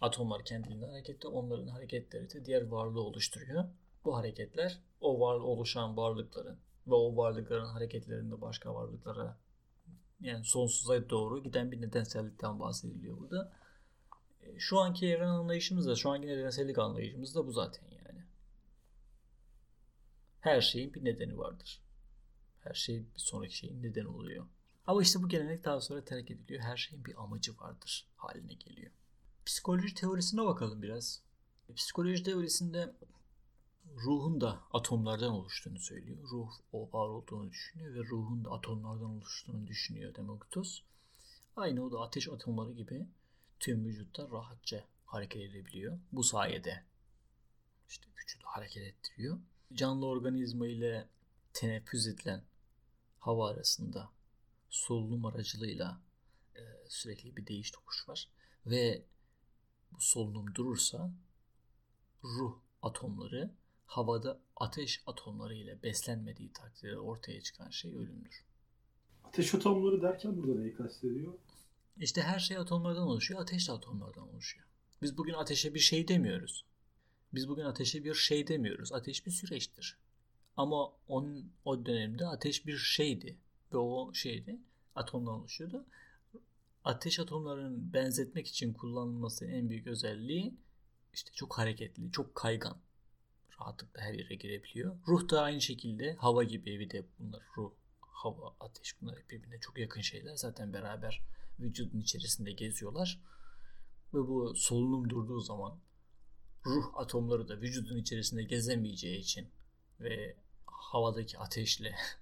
[0.00, 3.64] atomlar kendiliğinden harekette, onların hareketleri de diğer varlığı oluşturuyor.
[4.04, 9.38] Bu hareketler o var oluşan varlıkların ve o varlıkların hareketlerinde başka varlıklara
[10.20, 13.52] yani sonsuza doğru giden bir nedensellikten bahsediliyor burada.
[14.42, 18.24] E, şu anki evren anlayışımız da, şu anki nedensellik anlayışımız da bu zaten yani.
[20.40, 21.82] Her şeyin bir nedeni vardır.
[22.60, 24.46] Her şey bir sonraki şeyin nedeni oluyor.
[24.90, 26.62] Ama işte bu gelenek daha sonra terk ediliyor.
[26.62, 28.92] Her şeyin bir amacı vardır haline geliyor.
[29.46, 31.22] Psikoloji teorisine bakalım biraz.
[31.76, 32.94] Psikoloji teorisinde
[33.96, 36.18] ruhun da atomlardan oluştuğunu söylüyor.
[36.30, 40.82] Ruh o var olduğunu düşünüyor ve ruhun da atomlardan oluştuğunu düşünüyor Demokritos.
[41.56, 43.06] Aynı o da ateş atomları gibi
[43.60, 45.98] tüm vücutta rahatça hareket edebiliyor.
[46.12, 46.84] Bu sayede
[47.88, 49.38] işte vücudu hareket ettiriyor.
[49.72, 51.08] Canlı organizma ile
[51.52, 52.42] teneffüs edilen
[53.18, 54.10] hava arasında
[54.70, 56.00] solunum aracılığıyla
[56.56, 58.28] e, sürekli bir değiş tokuş var.
[58.66, 59.04] Ve
[59.92, 61.12] bu solunum durursa
[62.24, 63.50] ruh atomları
[63.86, 68.44] havada ateş atomları ile beslenmediği takdirde ortaya çıkan şey ölümdür.
[69.24, 71.34] Ateş atomları derken burada neyi kastediyor?
[71.96, 73.40] İşte her şey atomlardan oluşuyor.
[73.40, 74.66] Ateş de atomlardan oluşuyor.
[75.02, 76.64] Biz bugün ateşe bir şey demiyoruz.
[77.34, 78.92] Biz bugün ateşe bir şey demiyoruz.
[78.92, 79.96] Ateş bir süreçtir.
[80.56, 83.36] Ama onun, o dönemde ateş bir şeydi.
[83.72, 84.58] Ve o şeydi
[84.94, 85.86] atomdan oluşuyordu.
[86.84, 90.54] Ateş atomlarının benzetmek için kullanılması en büyük özelliği
[91.12, 92.76] işte çok hareketli, çok kaygan.
[93.60, 94.96] Rahatlıkla her yere girebiliyor.
[95.08, 99.78] Ruh da aynı şekilde hava gibi bir de bunlar ruh, hava, ateş bunlar birbirine çok
[99.78, 100.36] yakın şeyler.
[100.36, 101.20] Zaten beraber
[101.58, 103.20] vücudun içerisinde geziyorlar.
[104.14, 105.78] Ve bu solunum durduğu zaman
[106.66, 109.48] ruh atomları da vücudun içerisinde gezemeyeceği için
[110.00, 111.94] ve havadaki ateşle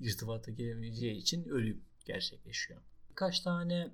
[0.00, 2.80] irtibata giremeyeceği için ölüm gerçekleşiyor.
[3.10, 3.90] Birkaç tane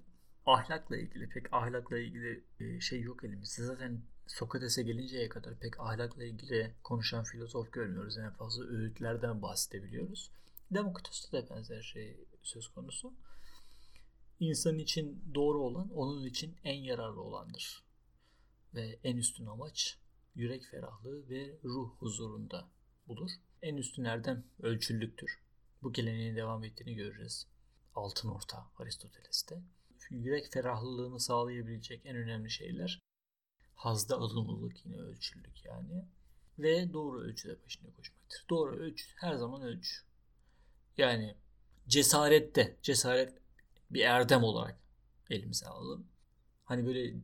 [0.47, 3.63] ahlakla ilgili pek ahlakla ilgili e, şey yok elimizde.
[3.63, 8.19] Zaten Sokrates'e gelinceye kadar pek ahlakla ilgili konuşan filozof görmüyoruz.
[8.19, 10.31] En fazla öğütlerden bahsedebiliyoruz.
[10.71, 13.15] Demokritos'ta da benzer şey söz konusu.
[14.41, 17.85] İnsan için doğru olan onun için en yararlı olandır.
[18.75, 19.99] Ve en üstün amaç
[20.35, 22.69] yürek ferahlığı ve ruh huzurunda
[23.09, 23.31] bulur.
[23.63, 25.44] En üstün erdem ölçüllüktür.
[25.85, 27.47] Bu geleneğin devam ettiğini göreceğiz.
[27.95, 29.63] Altın orta Aristoteles'te.
[30.11, 33.03] Yürek ferahlılığını sağlayabilecek en önemli şeyler
[33.75, 36.05] hazda alımlılık yine ölçüllük yani
[36.59, 38.45] ve doğru ölçüde başına koşmaktır.
[38.51, 39.95] Doğru ölçü her zaman ölçü.
[40.97, 41.37] Yani
[41.89, 43.33] cesarette, cesaret
[43.91, 44.79] bir erdem olarak
[45.31, 46.07] elimize alalım.
[46.65, 47.15] Hani böyle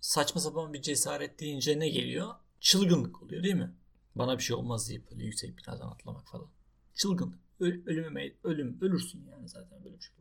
[0.00, 2.34] saçma sapan bir cesaret deyince ne geliyor?
[2.60, 3.74] Çılgınlık oluyor değil mi?
[4.14, 6.48] Bana bir şey olmaz deyip böyle yüksek binadan atlamak falan.
[6.94, 7.47] Çılgınlık.
[7.60, 10.14] Öl, ölüme, ölüm, ölürsün yani zaten böyle bir şey.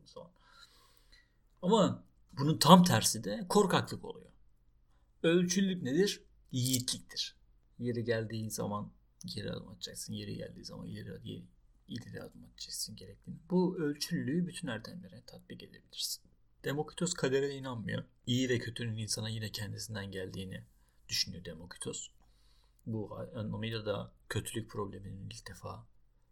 [1.62, 4.32] Ama bunun tam tersi de korkaklık oluyor.
[5.24, 6.24] Ölçülük nedir?
[6.52, 7.36] Yiğitliktir.
[7.80, 8.92] Yeri geldiği zaman
[9.26, 10.14] geri adım atacaksın.
[10.14, 11.44] Yeri geldiği zaman ileri, ileri,
[11.88, 13.38] ileri adım atacaksın gerektiğini.
[13.50, 16.24] Bu ölçülülüğü bütün erdemlere tatbik edebilirsin.
[16.64, 18.04] Demokritos kadere inanmıyor.
[18.28, 20.64] İyi ve kötünün insana yine kendisinden geldiğini
[21.10, 22.08] düşünüyor Demokritos.
[22.86, 25.88] Bu anlamıyla da kötülük probleminin ilk defa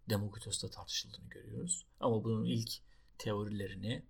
[0.10, 1.86] Demokritos'ta tartışıldığını görüyoruz.
[2.00, 2.70] Ama bunun ilk
[3.18, 4.06] teorilerini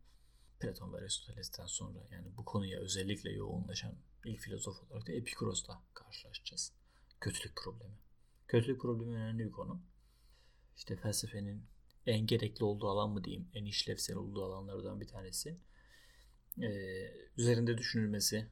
[0.60, 6.74] Platon ve Aristoteles'ten sonra yani bu konuya özellikle yoğunlaşan ilk filozof olarak da Epikuros'la karşılaşacağız.
[7.22, 7.96] Kötülük problemi.
[8.48, 9.82] Kötülük problemi önemli bir konu.
[10.78, 11.66] İşte felsefenin
[12.06, 15.58] en gerekli olduğu alan mı diyeyim, en işlevsel olduğu alanlardan bir tanesi.
[16.62, 18.48] Ee, üzerinde düşünülmesi,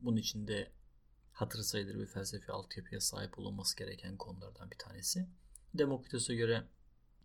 [0.00, 0.72] bunun içinde
[1.32, 5.28] hatır sayılır bir felsefi altyapıya sahip olunması gereken konulardan bir tanesi.
[5.74, 6.64] Demokritos'a göre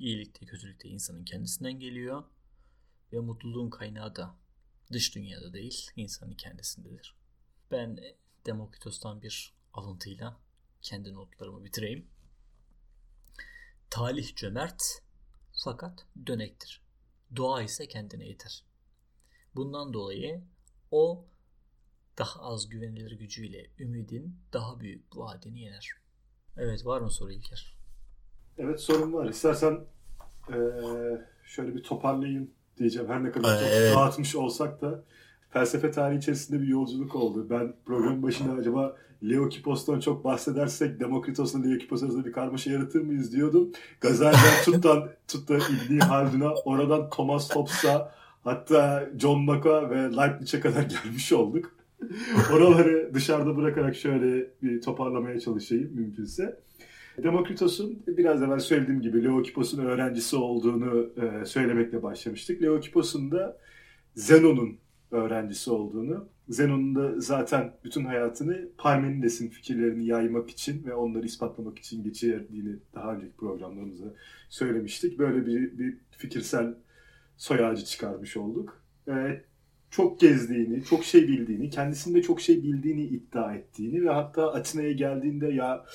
[0.01, 2.23] iyilikte, kötülükte insanın kendisinden geliyor
[3.13, 4.35] ve mutluluğun kaynağı da
[4.91, 7.15] dış dünyada değil, insanın kendisindedir.
[7.71, 7.99] Ben
[8.45, 10.39] Demokritos'tan bir alıntıyla
[10.81, 12.07] kendi notlarımı bitireyim.
[13.89, 14.81] Talih cömert
[15.63, 16.81] fakat dönektir.
[17.35, 18.65] Doğa ise kendine yeter.
[19.55, 20.43] Bundan dolayı
[20.91, 21.25] o
[22.17, 25.91] daha az güvenilir gücüyle ümidin daha büyük vaadini yener.
[26.57, 27.80] Evet var mı soru İlker?
[28.63, 29.29] Evet sorun var.
[29.29, 29.79] İstersen
[30.49, 30.55] ee,
[31.45, 33.09] şöyle bir toparlayayım diyeceğim.
[33.09, 33.95] Her ne kadar evet.
[33.95, 35.03] dağıtmış olsak da
[35.49, 37.47] felsefe tarihi içerisinde bir yolculuk oldu.
[37.49, 43.71] Ben programın başında acaba Leokipos'tan çok bahsedersek Demokritos'la Leokipos arasında bir karmaşa yaratır mıyız diyordum.
[44.01, 50.81] Gazali'den tuttan tut da İbni Haldun'a oradan Thomas Hobbes'a hatta John Locke'a ve Leibniz'e kadar
[51.03, 51.75] gelmiş olduk.
[52.53, 56.59] Oraları dışarıda bırakarak şöyle bir toparlamaya çalışayım mümkünse.
[57.17, 62.61] Demokritos'un biraz evvel söylediğim gibi Leokipos'un öğrencisi olduğunu e, söylemekle başlamıştık.
[62.61, 63.57] Leokipos'un da
[64.15, 64.77] Zenon'un
[65.11, 72.03] öğrencisi olduğunu, Zenon'un da zaten bütün hayatını Parmenides'in fikirlerini yaymak için ve onları ispatlamak için
[72.03, 74.13] geçirdiğini daha önceki programlarımızda
[74.49, 75.19] söylemiştik.
[75.19, 76.73] Böyle bir, bir fikirsel
[77.37, 78.81] soy ağacı çıkarmış olduk.
[79.07, 79.45] Evet,
[79.91, 85.47] çok gezdiğini, çok şey bildiğini, kendisinde çok şey bildiğini iddia ettiğini ve hatta Atina'ya geldiğinde
[85.47, 85.85] ya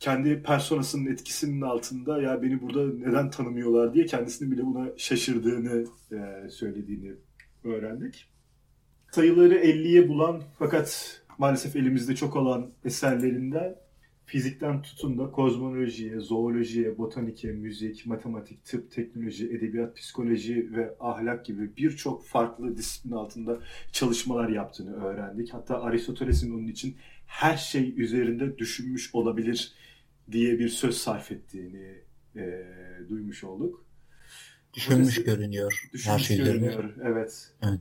[0.00, 6.50] kendi personasının etkisinin altında ya beni burada neden tanımıyorlar diye kendisini bile buna şaşırdığını e,
[6.50, 7.12] söylediğini
[7.64, 8.28] öğrendik.
[9.10, 13.76] Sayıları 50'ye bulan fakat maalesef elimizde çok olan eserlerinden
[14.30, 21.76] fizikten tutun da kozmolojiye, zoolojiye, botanike, müzik, matematik, tıp, teknoloji, edebiyat, psikoloji ve ahlak gibi
[21.76, 23.58] birçok farklı disiplin altında
[23.92, 25.54] çalışmalar yaptığını öğrendik.
[25.54, 29.72] Hatta Aristoteles'in onun için her şey üzerinde düşünmüş olabilir
[30.32, 31.94] diye bir söz sarf ettiğini
[32.36, 32.64] e,
[33.08, 33.84] duymuş olduk.
[34.74, 35.88] Düşünmüş Hocası, görünüyor.
[35.92, 37.02] Düşünmüş her şey görünüyor, üzerinde.
[37.04, 37.52] evet.
[37.62, 37.80] evet.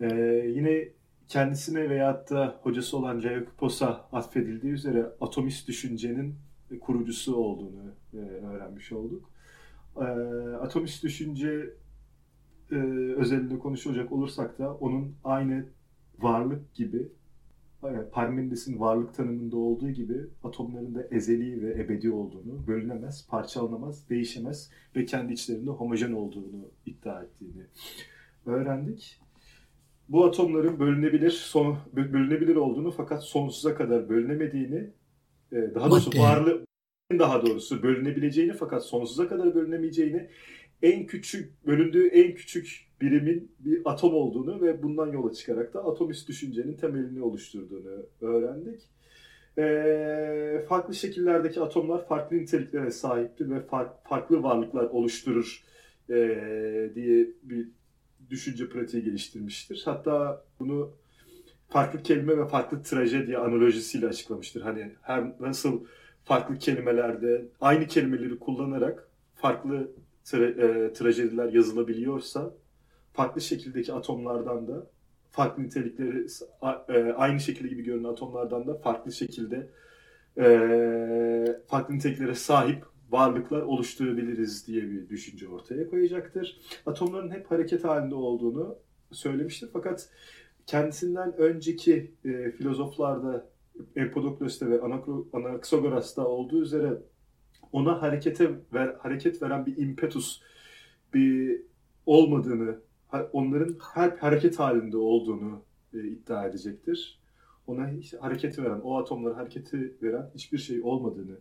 [0.00, 0.16] E,
[0.48, 0.88] yine
[1.34, 6.34] kendisine veyahut da hocası olan Leokipos'a atfedildiği üzere atomist düşüncenin
[6.80, 9.30] kurucusu olduğunu e, öğrenmiş olduk.
[9.96, 10.04] E,
[10.54, 11.70] atomist düşünce
[12.70, 12.74] e,
[13.16, 15.66] özelinde konuşulacak olursak da onun aynı
[16.18, 17.08] varlık gibi
[18.12, 25.04] Parmenides'in varlık tanımında olduğu gibi atomların da ezeli ve ebedi olduğunu, bölünemez, parçalanamaz, değişemez ve
[25.04, 27.62] kendi içlerinde homojen olduğunu iddia ettiğini
[28.46, 29.23] öğrendik
[30.08, 34.90] bu atomların bölünebilir, son, bölünebilir olduğunu fakat sonsuza kadar bölünemediğini,
[35.52, 36.64] e, daha doğrusu varlığı
[37.18, 40.28] daha doğrusu bölünebileceğini fakat sonsuza kadar bölünemeyeceğini,
[40.82, 46.28] en küçük bölündüğü en küçük birimin bir atom olduğunu ve bundan yola çıkarak da atomist
[46.28, 48.82] düşüncenin temelini oluşturduğunu öğrendik.
[49.58, 55.64] E, farklı şekillerdeki atomlar farklı niteliklere sahiptir ve fark, farklı varlıklar oluşturur
[56.10, 56.14] e,
[56.94, 57.68] diye bir
[58.30, 59.82] düşünce pratiği geliştirmiştir.
[59.84, 60.90] Hatta bunu
[61.68, 64.62] farklı kelime ve farklı trajedi analojisiyle açıklamıştır.
[64.62, 65.84] Hani her nasıl
[66.24, 69.90] farklı kelimelerde aynı kelimeleri kullanarak farklı
[70.24, 72.54] tra- e, trajediler yazılabiliyorsa
[73.12, 74.86] farklı şekildeki atomlardan da
[75.30, 76.26] farklı nitelikleri
[76.88, 79.68] e, aynı şekilde gibi görünen atomlardan da farklı şekilde
[80.38, 80.46] e,
[81.66, 86.60] farklı niteliklere sahip varlıklar oluşturabiliriz diye bir düşünce ortaya koyacaktır.
[86.86, 88.78] Atomların hep hareket halinde olduğunu
[89.12, 89.70] söylemiştir.
[89.72, 90.08] Fakat
[90.66, 93.46] kendisinden önceki e, filozoflarda
[93.96, 94.80] Empedokles'te ve
[95.32, 96.98] Anaxagoras'ta olduğu üzere
[97.72, 100.40] ona harekete ver, hareket veren bir impetus
[101.14, 101.62] bir
[102.06, 102.78] olmadığını,
[103.32, 105.62] onların her hareket halinde olduğunu
[105.94, 107.20] e, iddia edecektir.
[107.66, 107.90] Ona
[108.20, 111.38] hareketi veren, o atomlara hareketi veren hiçbir şey olmadığını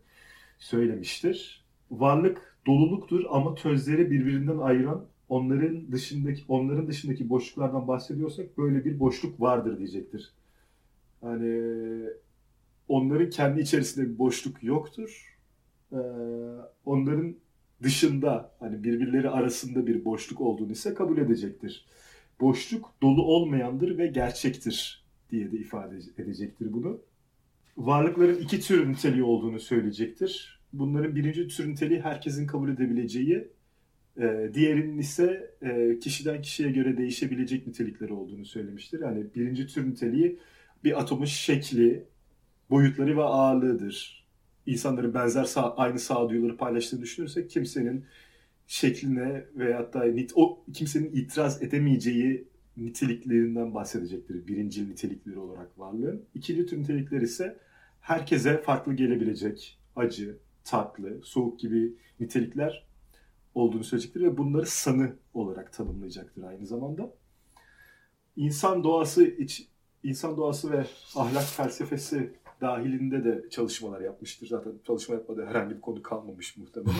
[0.64, 1.64] söylemiştir.
[1.91, 9.41] Varlık doluluktur ama tözleri birbirinden ayıran onların dışındaki onların dışındaki boşluklardan bahsediyorsak böyle bir boşluk
[9.41, 10.32] vardır diyecektir.
[11.24, 11.70] Yani
[12.88, 15.38] onların kendi içerisinde bir boşluk yoktur.
[15.91, 15.97] Ee,
[16.86, 17.36] onların
[17.84, 21.86] dışında hani birbirleri arasında bir boşluk olduğunu ise kabul edecektir.
[22.41, 26.99] Boşluk dolu olmayandır ve gerçektir diye de ifade edecektir bunu
[27.78, 30.59] varlıkların iki tür niteliği olduğunu söyleyecektir.
[30.74, 33.47] Bunların birinci tür niteliği herkesin kabul edebileceği,
[34.17, 39.01] e, diğerinin ise e, kişiden kişiye göre değişebilecek nitelikleri olduğunu söylemiştir.
[39.01, 40.39] Yani birinci tür niteliği
[40.84, 42.03] bir atomun şekli,
[42.69, 44.24] boyutları ve ağırlığıdır.
[44.65, 48.05] İnsanların benzer sağ, aynı sağduyuları paylaştığını düşünürsek kimsenin
[48.67, 52.47] şekline veyahut da nit, o kimsenin itiraz edemeyeceği
[52.78, 54.47] niteliklerinden bahsedecektir.
[54.47, 56.26] Birinci nitelikleri olarak varlığın.
[56.36, 57.57] İkinci tür nitelikler ise
[58.01, 62.88] herkese farklı gelebilecek acı, tatlı, soğuk gibi nitelikler
[63.55, 67.13] olduğunu söyleyecektir ve bunları sanı olarak tanımlayacaktır aynı zamanda.
[68.36, 69.67] İnsan doğası iç,
[70.03, 74.47] insan doğası ve ahlak felsefesi dahilinde de çalışmalar yapmıştır.
[74.47, 76.95] Zaten çalışma yapmadığı herhangi bir konu kalmamış muhtemelen.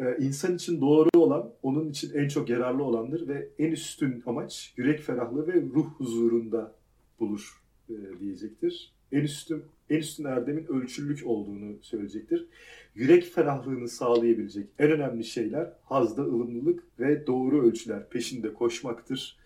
[0.00, 4.74] Ee, insan için doğru olan, onun için en çok yararlı olandır ve en üstün amaç
[4.76, 6.74] yürek ferahlığı ve ruh huzurunda
[7.20, 8.92] bulur e, diyecektir.
[9.12, 12.46] En üstün en üstün erdemin ölçülülük olduğunu söyleyecektir.
[12.94, 19.36] Yürek ferahlığını sağlayabilecek en önemli şeyler hazda ılımlılık ve doğru ölçüler peşinde koşmaktır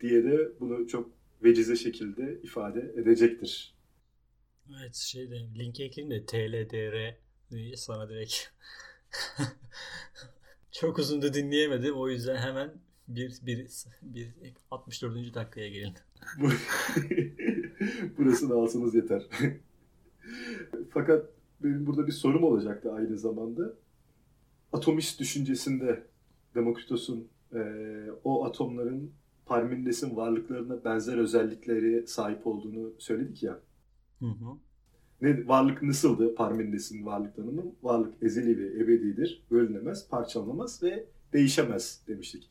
[0.00, 1.10] diye de bunu çok
[1.44, 3.74] vecize şekilde ifade edecektir.
[4.80, 7.16] Evet şeyde link ekleyeyim de TLDR
[7.76, 8.34] sana direkt
[10.72, 12.72] çok uzun da dinleyemedim o yüzden hemen
[13.08, 13.68] bir, bir,
[14.02, 14.28] bir
[14.70, 15.34] 64.
[15.34, 15.94] dakikaya gelin.
[18.18, 19.22] Burasını alsanız yeter.
[20.90, 21.26] Fakat
[21.60, 23.74] benim burada bir sorum olacaktı aynı zamanda.
[24.72, 26.06] Atomist düşüncesinde
[26.54, 27.60] Demokritos'un e,
[28.24, 29.12] o atomların
[29.46, 33.60] Parmenides'in varlıklarına benzer özellikleri sahip olduğunu söyledik ya.
[34.18, 34.58] Hı hı.
[35.22, 37.62] Ne, varlık nasıldı Parmenides'in varlık tanımı?
[37.82, 42.50] Varlık ezeli ve ebedidir, bölünemez, parçalanamaz ve değişemez demiştik.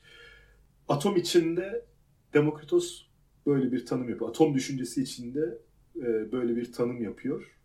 [0.88, 1.86] Atom içinde
[2.34, 3.06] Demokritos
[3.46, 4.30] böyle bir tanım yapıyor.
[4.30, 5.58] Atom düşüncesi içinde
[5.96, 7.58] e, böyle bir tanım yapıyor.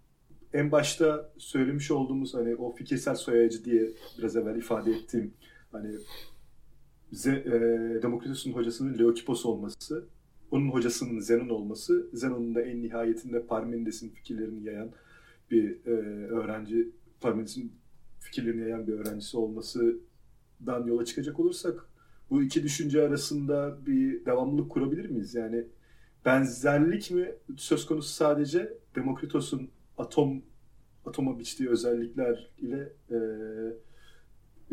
[0.52, 5.34] En başta söylemiş olduğumuz hani o fikirsel soyacı diye biraz evvel ifade ettiğim
[5.72, 5.94] hani
[7.26, 7.50] e,
[8.02, 10.09] Demokritos'un hocasının Leokipos olması,
[10.51, 14.90] onun hocasının Zenon olması, Zenon'un da en nihayetinde Parmenides'in fikirlerini yayan
[15.51, 15.90] bir e,
[16.26, 16.88] öğrenci,
[17.20, 17.72] Parmenides'in
[18.20, 21.86] fikirlerini yayan bir öğrencisi olmasından yola çıkacak olursak
[22.30, 25.34] bu iki düşünce arasında bir devamlılık kurabilir miyiz?
[25.34, 25.64] Yani
[26.24, 30.42] benzerlik mi söz konusu sadece Demokritos'un atom
[31.07, 33.16] atoma biçtiği özellikler ile e,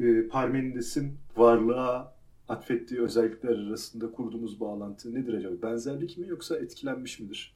[0.03, 2.15] e, Parmenides'in varlığa
[2.49, 5.61] atfettiği özellikler arasında kurduğumuz bağlantı nedir acaba?
[5.61, 7.53] Benzerlik mi yoksa etkilenmiş midir?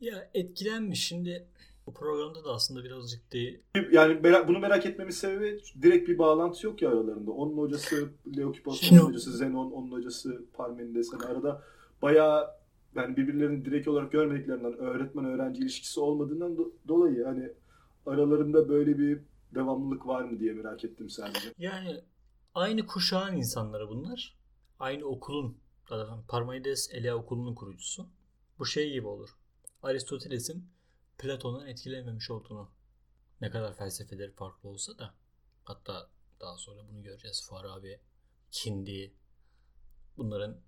[0.00, 1.06] Ya etkilenmiş.
[1.06, 1.46] Şimdi
[1.86, 3.58] bu programda da aslında birazcık değil.
[3.92, 7.30] Yani bunu merak etmemin sebebi direkt bir bağlantı yok ya aralarında.
[7.30, 11.12] Onun hocası Leokipos, onun hocası Zenon, onun hocası Parmenides.
[11.12, 11.62] Yani arada
[12.02, 12.50] bayağı
[12.96, 17.48] yani birbirlerini direkt olarak görmediklerinden öğretmen öğrenci ilişkisi olmadığından do- dolayı hani
[18.06, 19.18] aralarında böyle bir
[19.54, 21.52] devamlılık var mı diye merak ettim sadece.
[21.58, 22.00] Yani
[22.58, 24.38] aynı kuşağın insanları bunlar.
[24.78, 25.60] Aynı okulun
[26.28, 28.08] Parmenides Elea okulunun kurucusu.
[28.58, 29.38] Bu şey gibi olur.
[29.82, 30.70] Aristoteles'in
[31.18, 32.70] Platon'un etkilememiş olduğunu
[33.40, 35.14] ne kadar felsefeleri farklı olsa da
[35.64, 37.46] hatta daha sonra bunu göreceğiz.
[37.50, 38.00] Farabi,
[38.50, 39.14] Kindi
[40.16, 40.60] bunların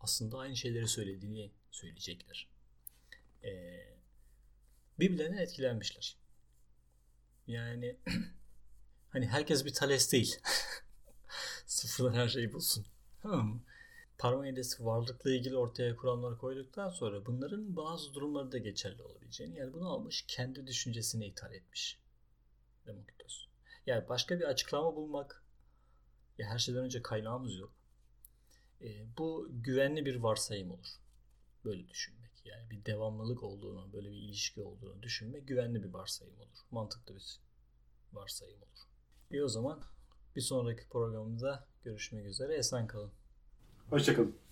[0.00, 2.48] aslında aynı şeyleri söylediğini söyleyecekler.
[3.44, 3.96] Ee,
[4.98, 6.16] birbirlerine etkilenmişler.
[7.46, 7.96] Yani
[9.10, 10.36] hani herkes bir Thales değil.
[11.66, 12.86] Sıfırdan her şeyi bulsun.
[13.22, 13.62] Tamam?
[14.18, 20.24] Parmenides varlıkla ilgili ortaya kuramları koyduktan sonra bunların bazı durumlarda geçerli olabileceğini yani bunu almış
[20.28, 22.00] kendi düşüncesine ithal etmiş
[22.86, 23.46] Demokritos.
[23.86, 25.44] Yani başka bir açıklama bulmak
[26.38, 27.72] ya her şeyden önce kaynağımız yok.
[28.80, 30.88] E, bu güvenli bir varsayım olur.
[31.64, 32.30] Böyle düşünmek.
[32.44, 36.58] Yani bir devamlılık olduğunu, böyle bir ilişki olduğunu düşünmek güvenli bir varsayım olur.
[36.70, 37.40] Mantıklı bir
[38.12, 38.88] varsayım olur.
[39.30, 39.82] İyi o zaman
[40.36, 42.54] bir sonraki programımızda görüşmek üzere.
[42.54, 43.10] Esen kalın.
[43.90, 44.43] Hoşçakalın.